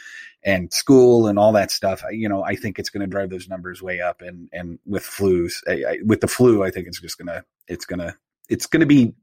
and 0.43 0.71
school 0.71 1.27
and 1.27 1.37
all 1.37 1.51
that 1.51 1.71
stuff. 1.71 2.03
You 2.09 2.29
know, 2.29 2.43
I 2.43 2.55
think 2.55 2.79
it's 2.79 2.89
going 2.89 3.01
to 3.01 3.07
drive 3.07 3.29
those 3.29 3.49
numbers 3.49 3.81
way 3.81 3.99
up. 3.99 4.21
And, 4.21 4.49
and 4.53 4.79
with 4.85 5.03
flus, 5.03 5.55
I, 5.67 5.83
I, 5.91 5.97
with 6.05 6.21
the 6.21 6.27
flu, 6.27 6.63
I 6.63 6.71
think 6.71 6.87
it's 6.87 7.01
just 7.01 7.17
going 7.17 7.27
to, 7.27 7.43
it's 7.67 7.85
going 7.85 7.99
to, 7.99 8.15
it's 8.49 8.65
going 8.65 8.79
to 8.79 8.85
be 8.85 9.13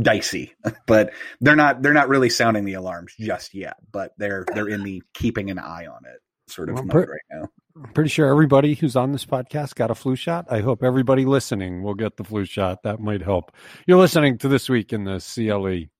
dicey, 0.00 0.54
but 0.86 1.12
they're 1.40 1.56
not 1.56 1.82
they're 1.82 1.92
not 1.92 2.08
really 2.08 2.30
sounding 2.30 2.64
the 2.64 2.74
alarms 2.74 3.14
just 3.18 3.54
yet. 3.54 3.76
But 3.90 4.12
they're 4.18 4.44
they're 4.54 4.68
in 4.68 4.82
the 4.82 5.02
keeping 5.14 5.50
an 5.50 5.58
eye 5.58 5.86
on 5.86 6.04
it 6.04 6.20
sort 6.48 6.68
of 6.68 6.76
well, 6.76 6.84
mode 6.84 7.08
right 7.08 7.20
now. 7.30 7.48
I'm 7.76 7.92
pretty 7.92 8.10
sure 8.10 8.28
everybody 8.28 8.74
who's 8.74 8.96
on 8.96 9.12
this 9.12 9.26
podcast 9.26 9.74
got 9.74 9.90
a 9.90 9.94
flu 9.94 10.16
shot. 10.16 10.46
I 10.50 10.60
hope 10.60 10.82
everybody 10.82 11.24
listening 11.24 11.82
will 11.82 11.94
get 11.94 12.16
the 12.16 12.24
flu 12.24 12.44
shot. 12.44 12.82
That 12.84 13.00
might 13.00 13.22
help. 13.22 13.52
You're 13.86 13.98
listening 13.98 14.38
to 14.38 14.48
this 14.48 14.68
week 14.68 14.92
in 14.92 15.04
the 15.04 15.18
CLE. 15.18 15.90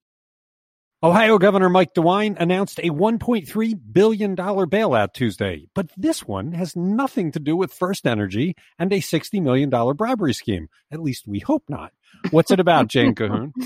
Ohio 1.03 1.37
Governor 1.37 1.69
Mike 1.69 1.93
DeWine 1.93 2.37
announced 2.41 2.79
a 2.79 2.89
$1.3 2.89 3.81
billion 3.93 4.35
bailout 4.35 5.13
Tuesday, 5.13 5.69
but 5.75 5.91
this 5.97 6.27
one 6.27 6.53
has 6.53 6.75
nothing 6.75 7.31
to 7.33 7.39
do 7.39 7.55
with 7.55 7.73
First 7.73 8.07
Energy 8.07 8.57
and 8.79 8.91
a 8.93 8.97
$60 8.97 9.43
million 9.43 9.69
bribery 9.69 10.33
scheme. 10.33 10.69
At 10.91 11.03
least 11.03 11.29
we 11.29 11.41
hope 11.41 11.65
not. 11.69 11.93
What's 12.31 12.51
it 12.51 12.61
about, 12.61 12.89
Jane 12.89 13.15
Kahoun? 13.15 13.53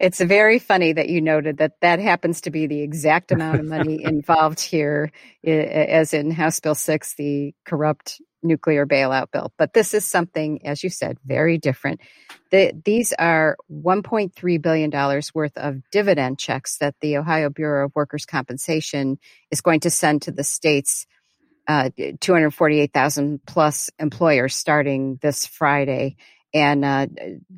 It's 0.00 0.20
very 0.20 0.60
funny 0.60 0.92
that 0.92 1.08
you 1.08 1.20
noted 1.20 1.56
that 1.56 1.80
that 1.80 1.98
happens 1.98 2.42
to 2.42 2.52
be 2.52 2.68
the 2.68 2.82
exact 2.82 3.32
amount 3.32 3.58
of 3.58 3.66
money 3.66 4.00
involved 4.04 4.60
here, 4.60 5.10
as 5.42 6.14
in 6.14 6.30
House 6.30 6.60
Bill 6.60 6.76
6, 6.76 7.14
the 7.16 7.52
corrupt 7.64 8.20
nuclear 8.42 8.86
bailout 8.86 9.32
bill. 9.32 9.52
But 9.58 9.72
this 9.72 9.94
is 9.94 10.04
something, 10.04 10.64
as 10.64 10.82
you 10.82 10.90
said, 10.90 11.18
very 11.24 11.58
different. 11.58 12.00
The, 12.50 12.72
these 12.84 13.12
are 13.12 13.56
$1.3 13.70 14.62
billion 14.62 15.22
worth 15.34 15.56
of 15.56 15.82
dividend 15.90 16.38
checks 16.38 16.78
that 16.78 16.94
the 17.00 17.16
Ohio 17.16 17.50
Bureau 17.50 17.86
of 17.86 17.92
Workers' 17.94 18.26
Compensation 18.26 19.18
is 19.50 19.60
going 19.60 19.80
to 19.80 19.90
send 19.90 20.22
to 20.22 20.30
the 20.30 20.44
state's 20.44 21.06
uh, 21.66 21.90
248,000 22.20 23.44
plus 23.44 23.90
employers 23.98 24.54
starting 24.54 25.18
this 25.20 25.44
Friday. 25.46 26.16
And 26.54 26.84
uh, 26.84 27.06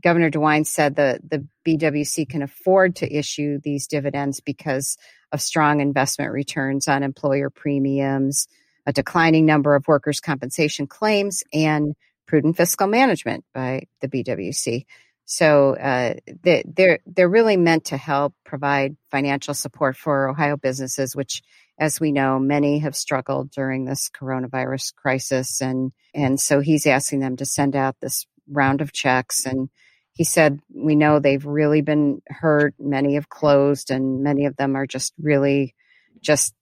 Governor 0.03 0.31
DeWine 0.31 0.66
said 0.66 0.96
the, 0.96 1.20
the 1.22 1.46
BWC 1.66 2.29
can 2.29 2.42
afford 2.42 2.96
to 2.96 3.12
issue 3.12 3.61
these 3.62 3.87
dividends 3.87 4.40
because 4.40 4.96
of 5.33 5.40
strong 5.40 5.81
investment 5.81 6.33
returns 6.33 6.88
on 6.88 7.03
employer 7.03 7.50
premiums, 7.50 8.48
a 8.87 8.92
declining 8.92 9.46
number 9.46 9.74
of 9.74 9.87
workers' 9.87 10.20
compensation 10.20 10.87
claims, 10.87 11.44
and 11.53 11.94
prudent 12.26 12.57
fiscal 12.57 12.87
management 12.87 13.44
by 13.55 13.83
the 14.00 14.09
BWC. 14.09 14.87
So 15.31 15.76
uh, 15.76 16.14
they, 16.42 16.64
they're 16.66 16.98
they're 17.07 17.29
really 17.29 17.57
meant 17.57 17.87
to 17.87 17.96
help 17.96 18.35
provide 18.44 18.96
financial 19.12 19.55
support 19.55 19.96
for 19.96 20.29
Ohio 20.29 20.57
businesses, 20.57 21.14
which, 21.14 21.42
as 21.79 22.00
we 22.00 22.11
know, 22.11 22.40
many 22.40 22.81
have 22.81 22.96
struggled 22.96 23.53
during 23.53 23.85
this 23.85 24.11
coronavirus 24.11 24.92
crisis, 24.96 25.61
and 25.61 25.92
and 26.12 26.40
so 26.40 26.59
he's 26.59 26.85
asking 26.85 27.20
them 27.20 27.37
to 27.37 27.46
send 27.46 27.76
out 27.76 27.94
this 28.00 28.26
round 28.50 28.80
of 28.80 28.92
checks, 28.92 29.46
and 29.46 29.68
he 30.12 30.24
said, 30.24 30.60
We 30.68 30.96
know 30.96 31.18
they've 31.18 31.44
really 31.44 31.80
been 31.80 32.22
hurt. 32.28 32.74
Many 32.78 33.14
have 33.14 33.28
closed, 33.28 33.90
and 33.90 34.22
many 34.22 34.46
of 34.46 34.56
them 34.56 34.76
are 34.76 34.86
just 34.86 35.14
really 35.20 35.74
just 36.20 36.54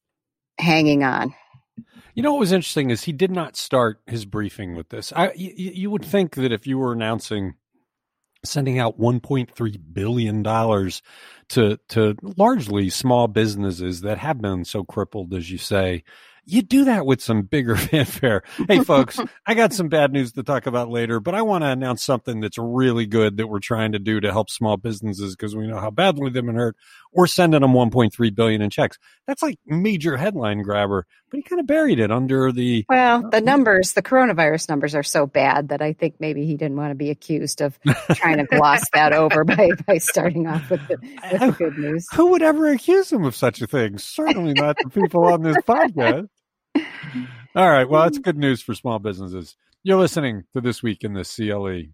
hanging 0.58 1.02
on. 1.02 1.34
You 2.14 2.22
know 2.22 2.32
what 2.32 2.40
was 2.40 2.52
interesting 2.52 2.90
is 2.90 3.04
he 3.04 3.12
did 3.12 3.30
not 3.30 3.56
start 3.56 4.00
his 4.06 4.24
briefing 4.24 4.74
with 4.74 4.88
this. 4.88 5.12
I, 5.14 5.32
you, 5.34 5.52
you 5.56 5.90
would 5.90 6.04
think 6.04 6.34
that 6.34 6.52
if 6.52 6.66
you 6.66 6.78
were 6.78 6.92
announcing 6.92 7.54
sending 8.44 8.78
out 8.78 8.98
1.3 8.98 9.80
billion 9.92 10.42
dollars 10.42 11.02
to 11.48 11.78
to 11.88 12.16
largely 12.22 12.90
small 12.90 13.26
businesses 13.28 14.02
that 14.02 14.18
have 14.18 14.40
been 14.40 14.64
so 14.64 14.84
crippled 14.84 15.34
as 15.34 15.50
you 15.50 15.58
say 15.58 16.04
you 16.48 16.62
do 16.62 16.86
that 16.86 17.04
with 17.04 17.20
some 17.20 17.42
bigger 17.42 17.76
fanfare. 17.76 18.42
Hey, 18.66 18.82
folks, 18.82 19.20
I 19.46 19.54
got 19.54 19.72
some 19.72 19.88
bad 19.88 20.12
news 20.12 20.32
to 20.32 20.42
talk 20.42 20.66
about 20.66 20.88
later, 20.88 21.20
but 21.20 21.34
I 21.34 21.42
want 21.42 21.62
to 21.62 21.68
announce 21.68 22.02
something 22.02 22.40
that's 22.40 22.58
really 22.58 23.06
good 23.06 23.36
that 23.36 23.46
we're 23.46 23.60
trying 23.60 23.92
to 23.92 23.98
do 23.98 24.20
to 24.20 24.32
help 24.32 24.50
small 24.50 24.76
businesses 24.76 25.36
because 25.36 25.54
we 25.54 25.66
know 25.66 25.78
how 25.78 25.90
badly 25.90 26.30
they've 26.30 26.44
been 26.44 26.54
hurt. 26.54 26.76
We're 27.12 27.26
sending 27.26 27.60
them 27.60 27.72
1.3 27.72 28.34
billion 28.34 28.62
in 28.62 28.70
checks. 28.70 28.98
That's 29.26 29.42
like 29.42 29.58
major 29.66 30.16
headline 30.16 30.62
grabber, 30.62 31.06
but 31.30 31.36
he 31.36 31.42
kind 31.42 31.60
of 31.60 31.66
buried 31.66 32.00
it 32.00 32.10
under 32.10 32.50
the. 32.52 32.84
Well, 32.88 33.22
oh, 33.26 33.30
the 33.30 33.40
numbers, 33.40 33.92
the 33.92 34.02
coronavirus 34.02 34.68
numbers 34.68 34.94
are 34.94 35.02
so 35.02 35.26
bad 35.26 35.68
that 35.68 35.82
I 35.82 35.92
think 35.92 36.16
maybe 36.18 36.46
he 36.46 36.56
didn't 36.56 36.76
want 36.76 36.90
to 36.90 36.94
be 36.94 37.10
accused 37.10 37.60
of 37.60 37.78
trying 38.14 38.38
to 38.38 38.44
gloss 38.44 38.88
that 38.94 39.12
over 39.12 39.44
by, 39.44 39.70
by 39.86 39.98
starting 39.98 40.46
off 40.46 40.70
with 40.70 40.86
the, 40.88 40.96
with 41.32 41.40
the 41.40 41.54
good 41.58 41.78
news. 41.78 42.06
Who 42.14 42.28
would 42.28 42.42
ever 42.42 42.70
accuse 42.70 43.12
him 43.12 43.24
of 43.24 43.36
such 43.36 43.60
a 43.60 43.66
thing? 43.66 43.98
Certainly 43.98 44.54
not 44.54 44.76
the 44.82 44.90
people 44.90 45.24
on 45.26 45.42
this 45.42 45.56
podcast. 45.58 46.28
All 47.54 47.68
right. 47.70 47.88
Well, 47.88 48.02
that's 48.02 48.18
good 48.18 48.38
news 48.38 48.62
for 48.62 48.74
small 48.74 48.98
businesses. 48.98 49.56
You're 49.82 49.98
listening 49.98 50.44
to 50.52 50.60
This 50.60 50.82
Week 50.82 51.04
in 51.04 51.14
the 51.14 51.24
CLE. 51.24 51.92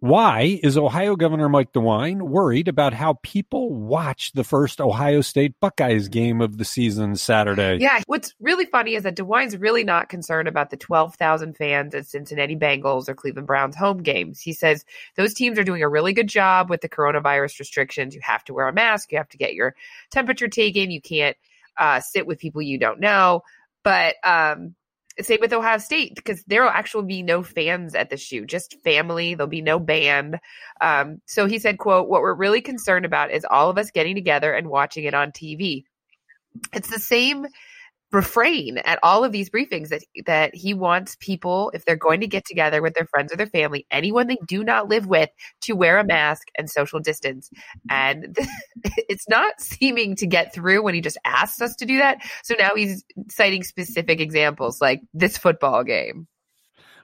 Why 0.00 0.58
is 0.62 0.78
Ohio 0.78 1.14
Governor 1.14 1.50
Mike 1.50 1.74
DeWine 1.74 2.22
worried 2.22 2.68
about 2.68 2.94
how 2.94 3.18
people 3.22 3.74
watch 3.74 4.32
the 4.32 4.44
first 4.44 4.80
Ohio 4.80 5.20
State 5.20 5.60
Buckeyes 5.60 6.08
game 6.08 6.40
of 6.40 6.56
the 6.56 6.64
season 6.64 7.16
Saturday? 7.16 7.76
Yeah, 7.82 8.00
what's 8.06 8.34
really 8.40 8.64
funny 8.64 8.94
is 8.94 9.02
that 9.02 9.14
DeWine's 9.14 9.58
really 9.58 9.84
not 9.84 10.08
concerned 10.08 10.48
about 10.48 10.70
the 10.70 10.78
12,000 10.78 11.54
fans 11.54 11.94
at 11.94 12.06
Cincinnati 12.06 12.56
Bengals 12.56 13.10
or 13.10 13.14
Cleveland 13.14 13.46
Browns 13.46 13.76
home 13.76 13.98
games. 13.98 14.40
He 14.40 14.54
says 14.54 14.86
those 15.16 15.34
teams 15.34 15.58
are 15.58 15.64
doing 15.64 15.82
a 15.82 15.88
really 15.88 16.14
good 16.14 16.28
job 16.28 16.70
with 16.70 16.80
the 16.80 16.88
coronavirus 16.88 17.58
restrictions. 17.58 18.14
You 18.14 18.22
have 18.24 18.42
to 18.44 18.54
wear 18.54 18.68
a 18.68 18.72
mask, 18.72 19.12
you 19.12 19.18
have 19.18 19.28
to 19.28 19.38
get 19.38 19.52
your 19.52 19.76
temperature 20.10 20.48
taken, 20.48 20.90
you 20.90 21.02
can't 21.02 21.36
uh, 21.76 22.00
sit 22.00 22.26
with 22.26 22.38
people 22.38 22.62
you 22.62 22.78
don't 22.78 23.00
know. 23.00 23.42
But 23.82 24.16
um, 24.24 24.74
same 25.20 25.38
with 25.40 25.52
Ohio 25.52 25.78
State 25.78 26.14
because 26.14 26.42
there 26.44 26.62
will 26.62 26.70
actually 26.70 27.06
be 27.06 27.22
no 27.22 27.42
fans 27.42 27.94
at 27.94 28.10
the 28.10 28.16
shoe, 28.16 28.46
just 28.46 28.80
family. 28.82 29.34
There'll 29.34 29.48
be 29.48 29.62
no 29.62 29.78
band. 29.78 30.38
Um, 30.80 31.20
so 31.26 31.46
he 31.46 31.58
said, 31.58 31.78
"quote 31.78 32.08
What 32.08 32.22
we're 32.22 32.34
really 32.34 32.60
concerned 32.60 33.04
about 33.04 33.30
is 33.30 33.44
all 33.48 33.70
of 33.70 33.78
us 33.78 33.90
getting 33.90 34.14
together 34.14 34.52
and 34.52 34.68
watching 34.68 35.04
it 35.04 35.14
on 35.14 35.32
TV." 35.32 35.84
It's 36.72 36.90
the 36.90 36.98
same 36.98 37.46
refrain 38.12 38.78
at 38.78 38.98
all 39.02 39.24
of 39.24 39.32
these 39.32 39.48
briefings 39.48 39.88
that 39.88 40.02
that 40.26 40.54
he 40.54 40.74
wants 40.74 41.16
people 41.20 41.70
if 41.74 41.84
they're 41.84 41.96
going 41.96 42.20
to 42.20 42.26
get 42.26 42.44
together 42.44 42.82
with 42.82 42.94
their 42.94 43.06
friends 43.06 43.32
or 43.32 43.36
their 43.36 43.46
family 43.46 43.86
anyone 43.90 44.26
they 44.26 44.38
do 44.46 44.64
not 44.64 44.88
live 44.88 45.06
with 45.06 45.30
to 45.60 45.74
wear 45.74 45.98
a 45.98 46.04
mask 46.04 46.48
and 46.58 46.68
social 46.68 47.00
distance. 47.00 47.50
And 47.88 48.36
it's 48.84 49.28
not 49.28 49.60
seeming 49.60 50.16
to 50.16 50.26
get 50.26 50.52
through 50.52 50.82
when 50.82 50.94
he 50.94 51.00
just 51.00 51.18
asks 51.24 51.60
us 51.60 51.74
to 51.76 51.86
do 51.86 51.98
that. 51.98 52.18
So 52.42 52.54
now 52.58 52.70
he's 52.74 53.04
citing 53.28 53.62
specific 53.62 54.20
examples 54.20 54.80
like 54.80 55.02
this 55.14 55.36
football 55.36 55.84
game. 55.84 56.26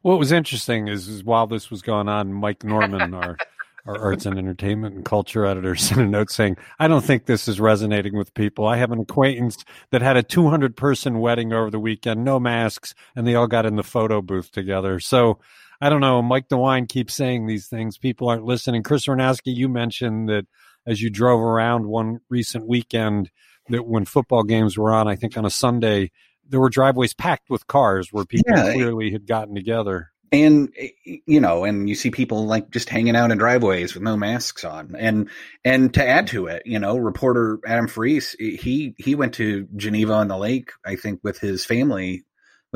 What 0.03 0.19
was 0.19 0.31
interesting 0.31 0.89
is, 0.89 1.09
is 1.09 1.25
while 1.25 1.47
this 1.47 1.71
was 1.71 1.83
going 1.83 2.09
on 2.09 2.33
mike 2.33 2.63
norman 2.63 3.13
our 3.15 3.37
our 3.87 3.99
arts 3.99 4.27
and 4.27 4.39
entertainment 4.39 4.97
and 4.97 5.05
culture 5.05 5.47
editor 5.47 5.75
sent 5.77 6.01
a 6.01 6.07
note 6.07 6.31
saying, 6.31 6.57
I 6.79 6.89
don't 6.89 7.05
think 7.05 7.27
this 7.27 7.49
is 7.49 7.61
resonating 7.61 8.17
with 8.17 8.35
people. 8.35 8.67
I 8.67 8.77
have 8.77 8.93
an 8.93 9.01
acquaintance 9.01 9.65
that 9.91 10.03
had 10.03 10.17
a 10.17 10.23
200 10.23 10.77
person 10.77 11.21
wedding 11.21 11.53
over 11.53 11.71
the 11.71 11.81
weekend, 11.81 12.25
no 12.25 12.41
masks, 12.41 12.95
and 13.15 13.27
they 13.27 13.35
all 13.35 13.47
got 13.47 13.67
in 13.67 13.77
the 13.77 13.83
photo 13.83 14.21
booth 14.21 14.51
together. 14.51 15.01
So 15.01 15.39
I 15.81 15.89
don't 15.89 16.01
know. 16.01 16.23
Mike 16.23 16.49
DeWine 16.49 16.89
keeps 16.89 17.15
saying 17.15 17.47
these 17.47 17.69
things. 17.69 17.99
People 17.99 18.29
aren't 18.29 18.45
listening. 18.45 18.83
Chris 18.83 19.07
Ranowski, 19.07 19.55
you 19.55 19.69
mentioned 19.69 20.29
that 20.29 20.47
as 20.87 21.03
you 21.03 21.11
drove 21.11 21.41
around 21.41 21.87
one 21.87 22.21
recent 22.31 22.67
weekend, 22.67 23.31
that 23.69 23.87
when 23.87 24.05
football 24.05 24.43
games 24.43 24.79
were 24.79 24.93
on, 24.93 25.09
I 25.09 25.17
think 25.17 25.37
on 25.37 25.45
a 25.45 25.51
Sunday, 25.51 26.13
there 26.49 26.61
were 26.61 26.71
driveways 26.71 27.13
packed 27.13 27.51
with 27.51 27.67
cars 27.67 28.09
where 28.13 28.25
people 28.25 28.57
yeah, 28.57 28.73
clearly 28.73 29.11
had 29.11 29.27
gotten 29.27 29.55
together 29.55 30.13
and 30.33 30.73
you 31.05 31.41
know 31.41 31.65
and 31.65 31.89
you 31.89 31.95
see 31.95 32.11
people 32.11 32.47
like 32.47 32.71
just 32.71 32.89
hanging 32.89 33.17
out 33.17 33.31
in 33.31 33.39
driveways 33.39 33.95
with 33.95 34.03
no 34.03 34.17
masks 34.17 34.65
on. 34.65 34.95
And 34.99 35.31
and 35.65 35.93
to 35.95 36.07
add 36.07 36.27
to 36.29 36.47
it 36.47 36.63
you 36.67 36.79
know 36.79 36.97
reporter 36.97 37.59
adam 37.67 37.89
Ferrise 37.89 38.35
he 38.39 38.95
he 38.99 39.15
went 39.15 39.35
to 39.35 39.69
geneva 39.77 40.13
on 40.13 40.29
the 40.29 40.37
lake 40.37 40.71
i 40.85 40.97
think 40.97 41.21
with 41.23 41.39
his 41.39 41.65
family 41.65 42.25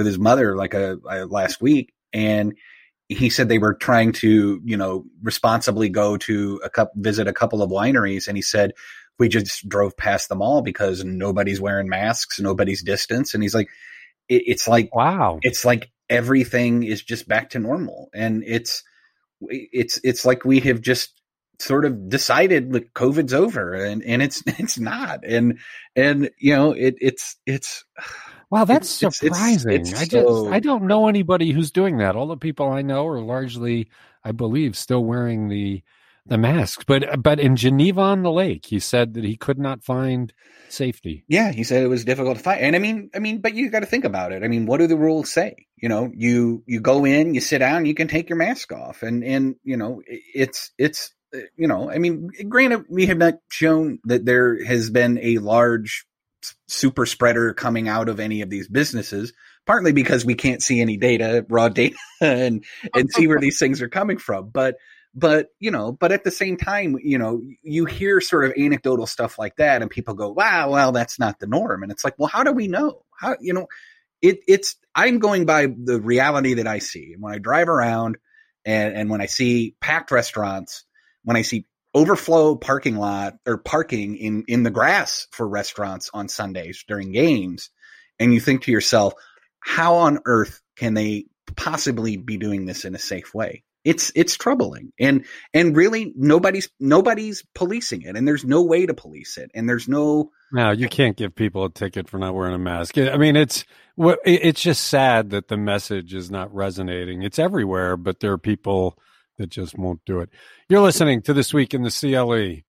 with 0.00 0.06
his 0.06 0.18
mother 0.18 0.56
like 0.56 0.74
a, 0.74 0.98
a 1.08 1.26
last 1.26 1.60
week. 1.60 1.92
And 2.12 2.54
he 3.08 3.28
said 3.28 3.48
they 3.48 3.58
were 3.58 3.74
trying 3.74 4.12
to 4.12 4.60
you 4.64 4.76
know 4.76 5.04
responsibly 5.22 5.88
go 5.88 6.16
to 6.16 6.60
a 6.64 6.70
cup 6.70 6.92
visit 6.94 7.28
a 7.28 7.32
couple 7.32 7.62
of 7.62 7.70
wineries. 7.70 8.28
And 8.28 8.36
he 8.36 8.42
said 8.42 8.72
we 9.18 9.28
just 9.28 9.68
drove 9.68 9.96
past 9.96 10.30
them 10.30 10.40
all 10.40 10.62
because 10.62 11.04
nobody's 11.04 11.60
wearing 11.60 11.88
masks 11.88 12.40
nobody's 12.40 12.82
distance. 12.82 13.34
And 13.34 13.42
he's 13.42 13.54
like 13.54 13.68
it's 14.28 14.66
like 14.68 14.94
wow. 14.94 15.38
it's 15.42 15.64
like 15.64 15.90
everything 16.10 16.82
is 16.82 17.02
just 17.02 17.26
back 17.26 17.50
to 17.50 17.58
normal 17.58 18.10
and 18.12 18.44
it's 18.46 18.82
it's 19.48 19.98
it's 20.04 20.26
like 20.26 20.44
we 20.44 20.60
have 20.60 20.80
just 20.80 21.20
sort 21.60 21.84
of 21.84 22.08
decided 22.08 22.72
that 22.72 22.94
COVID's 22.94 23.34
over 23.34 23.74
and, 23.74 24.02
and 24.02 24.22
it's 24.22 24.42
it's 24.46 24.78
not. 24.78 25.24
And 25.24 25.58
and 25.94 26.30
you 26.38 26.54
know, 26.54 26.72
it 26.72 26.96
it's 27.00 27.36
it's 27.46 27.84
Wow, 28.50 28.64
that's 28.64 29.00
it's, 29.00 29.18
surprising. 29.18 29.70
It's, 29.70 29.92
it's, 29.92 30.00
I 30.00 30.04
just 30.06 30.26
so... 30.26 30.52
I 30.52 30.58
don't 30.58 30.88
know 30.88 31.06
anybody 31.06 31.52
who's 31.52 31.70
doing 31.70 31.98
that. 31.98 32.16
All 32.16 32.26
the 32.26 32.36
people 32.36 32.68
I 32.68 32.82
know 32.82 33.06
are 33.06 33.20
largely, 33.20 33.88
I 34.24 34.32
believe, 34.32 34.76
still 34.76 35.04
wearing 35.04 35.46
the 35.46 35.84
the 36.26 36.38
masks. 36.38 36.84
But 36.86 37.22
but 37.22 37.40
in 37.40 37.56
Geneva 37.56 38.00
on 38.00 38.22
the 38.22 38.30
lake, 38.30 38.66
he 38.66 38.78
said 38.78 39.14
that 39.14 39.24
he 39.24 39.36
could 39.36 39.58
not 39.58 39.84
find 39.84 40.32
safety. 40.68 41.24
Yeah, 41.28 41.52
he 41.52 41.64
said 41.64 41.82
it 41.82 41.88
was 41.88 42.04
difficult 42.04 42.38
to 42.38 42.42
find. 42.42 42.60
And 42.60 42.76
I 42.76 42.78
mean, 42.78 43.10
I 43.14 43.18
mean, 43.18 43.40
but 43.40 43.54
you 43.54 43.70
got 43.70 43.80
to 43.80 43.86
think 43.86 44.04
about 44.04 44.32
it. 44.32 44.42
I 44.42 44.48
mean, 44.48 44.66
what 44.66 44.78
do 44.78 44.86
the 44.86 44.96
rules 44.96 45.30
say? 45.30 45.66
You 45.76 45.88
know, 45.88 46.10
you 46.14 46.62
you 46.66 46.80
go 46.80 47.04
in, 47.04 47.34
you 47.34 47.40
sit 47.40 47.58
down, 47.58 47.86
you 47.86 47.94
can 47.94 48.08
take 48.08 48.28
your 48.28 48.38
mask 48.38 48.72
off, 48.72 49.02
and 49.02 49.24
and 49.24 49.56
you 49.64 49.76
know, 49.76 50.02
it's 50.06 50.72
it's 50.78 51.12
uh, 51.34 51.40
you 51.56 51.68
know, 51.68 51.90
I 51.90 51.98
mean, 51.98 52.28
granted, 52.48 52.84
we 52.88 53.06
have 53.06 53.18
not 53.18 53.34
shown 53.50 53.98
that 54.04 54.24
there 54.24 54.64
has 54.64 54.90
been 54.90 55.18
a 55.22 55.38
large 55.38 56.06
super 56.68 57.06
spreader 57.06 57.52
coming 57.52 57.88
out 57.88 58.08
of 58.08 58.18
any 58.18 58.40
of 58.40 58.48
these 58.48 58.66
businesses 58.66 59.32
partly 59.66 59.92
because 59.92 60.24
we 60.24 60.34
can't 60.34 60.62
see 60.62 60.80
any 60.80 60.96
data 60.96 61.44
raw 61.48 61.68
data 61.68 61.96
and 62.20 62.64
and 62.94 63.10
see 63.10 63.26
where 63.26 63.38
these 63.38 63.58
things 63.58 63.82
are 63.82 63.88
coming 63.88 64.16
from 64.16 64.48
but 64.48 64.76
but 65.14 65.48
you 65.58 65.70
know 65.70 65.92
but 65.92 66.12
at 66.12 66.24
the 66.24 66.30
same 66.30 66.56
time 66.56 66.96
you 67.02 67.18
know 67.18 67.42
you 67.62 67.84
hear 67.84 68.20
sort 68.20 68.44
of 68.44 68.52
anecdotal 68.56 69.06
stuff 69.06 69.38
like 69.38 69.56
that 69.56 69.82
and 69.82 69.90
people 69.90 70.14
go 70.14 70.30
wow 70.30 70.70
well 70.70 70.92
that's 70.92 71.18
not 71.18 71.38
the 71.38 71.46
norm. 71.46 71.82
And 71.82 71.90
it's 71.90 72.04
like 72.04 72.14
well 72.18 72.28
how 72.28 72.44
do 72.44 72.52
we 72.52 72.68
know? 72.68 73.02
How 73.18 73.36
you 73.40 73.52
know 73.52 73.66
it 74.22 74.40
it's 74.46 74.76
i'm 74.94 75.18
going 75.18 75.46
by 75.46 75.66
the 75.66 76.00
reality 76.00 76.54
that 76.54 76.66
i 76.66 76.78
see. 76.78 77.12
And 77.12 77.22
when 77.22 77.34
i 77.34 77.38
drive 77.38 77.68
around 77.68 78.18
and 78.64 78.94
and 78.94 79.10
when 79.10 79.20
i 79.20 79.26
see 79.26 79.74
packed 79.80 80.10
restaurants 80.10 80.84
when 81.24 81.36
i 81.36 81.42
see 81.42 81.66
overflow 81.92 82.54
parking 82.54 82.96
lot 82.96 83.34
or 83.46 83.58
parking 83.58 84.16
in 84.16 84.44
in 84.46 84.62
the 84.62 84.70
grass 84.70 85.26
for 85.32 85.48
restaurants 85.48 86.10
on 86.14 86.28
sundays 86.28 86.84
during 86.86 87.10
games 87.10 87.70
and 88.18 88.32
you 88.32 88.38
think 88.38 88.62
to 88.62 88.70
yourself 88.70 89.14
how 89.58 89.96
on 89.96 90.20
earth 90.24 90.60
can 90.76 90.94
they 90.94 91.26
possibly 91.56 92.16
be 92.16 92.36
doing 92.36 92.64
this 92.64 92.84
in 92.84 92.94
a 92.94 92.98
safe 92.98 93.34
way 93.34 93.64
it's 93.84 94.12
it's 94.14 94.36
troubling. 94.36 94.92
And 94.98 95.24
and 95.54 95.76
really 95.76 96.12
nobody's 96.16 96.68
nobody's 96.78 97.44
policing 97.54 98.02
it 98.02 98.16
and 98.16 98.26
there's 98.26 98.44
no 98.44 98.62
way 98.62 98.86
to 98.86 98.94
police 98.94 99.38
it 99.38 99.50
and 99.54 99.68
there's 99.68 99.88
no 99.88 100.30
no 100.52 100.70
you 100.70 100.88
can't 100.88 101.16
give 101.16 101.34
people 101.34 101.64
a 101.64 101.70
ticket 101.70 102.08
for 102.08 102.18
not 102.18 102.34
wearing 102.34 102.54
a 102.54 102.58
mask. 102.58 102.98
I 102.98 103.16
mean 103.16 103.36
it's 103.36 103.64
it's 103.98 104.60
just 104.60 104.84
sad 104.86 105.30
that 105.30 105.48
the 105.48 105.56
message 105.56 106.14
is 106.14 106.30
not 106.30 106.54
resonating. 106.54 107.22
It's 107.22 107.38
everywhere 107.38 107.96
but 107.96 108.20
there 108.20 108.32
are 108.32 108.38
people 108.38 108.98
that 109.38 109.48
just 109.48 109.78
won't 109.78 110.04
do 110.04 110.20
it. 110.20 110.30
You're 110.68 110.82
listening 110.82 111.22
to 111.22 111.32
this 111.32 111.54
week 111.54 111.72
in 111.72 111.82
the 111.82 111.90
cle 111.90 112.62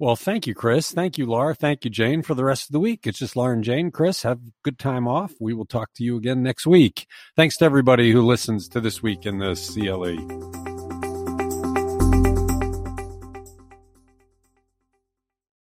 well, 0.00 0.16
thank 0.16 0.46
you, 0.46 0.54
Chris. 0.54 0.92
Thank 0.92 1.18
you, 1.18 1.26
Laura. 1.26 1.54
Thank 1.54 1.84
you, 1.84 1.90
Jane, 1.90 2.22
for 2.22 2.34
the 2.34 2.44
rest 2.44 2.68
of 2.68 2.72
the 2.72 2.80
week. 2.80 3.06
It's 3.06 3.18
just 3.18 3.36
Laura 3.36 3.52
and 3.52 3.62
Jane. 3.62 3.90
Chris, 3.90 4.22
have 4.22 4.38
a 4.38 4.50
good 4.64 4.78
time 4.78 5.06
off. 5.06 5.34
We 5.38 5.52
will 5.52 5.66
talk 5.66 5.90
to 5.96 6.04
you 6.04 6.16
again 6.16 6.42
next 6.42 6.66
week. 6.66 7.06
Thanks 7.36 7.58
to 7.58 7.66
everybody 7.66 8.10
who 8.10 8.22
listens 8.22 8.66
to 8.70 8.80
This 8.80 9.02
Week 9.02 9.26
in 9.26 9.38
the 9.38 9.54
CLE. 9.54 10.69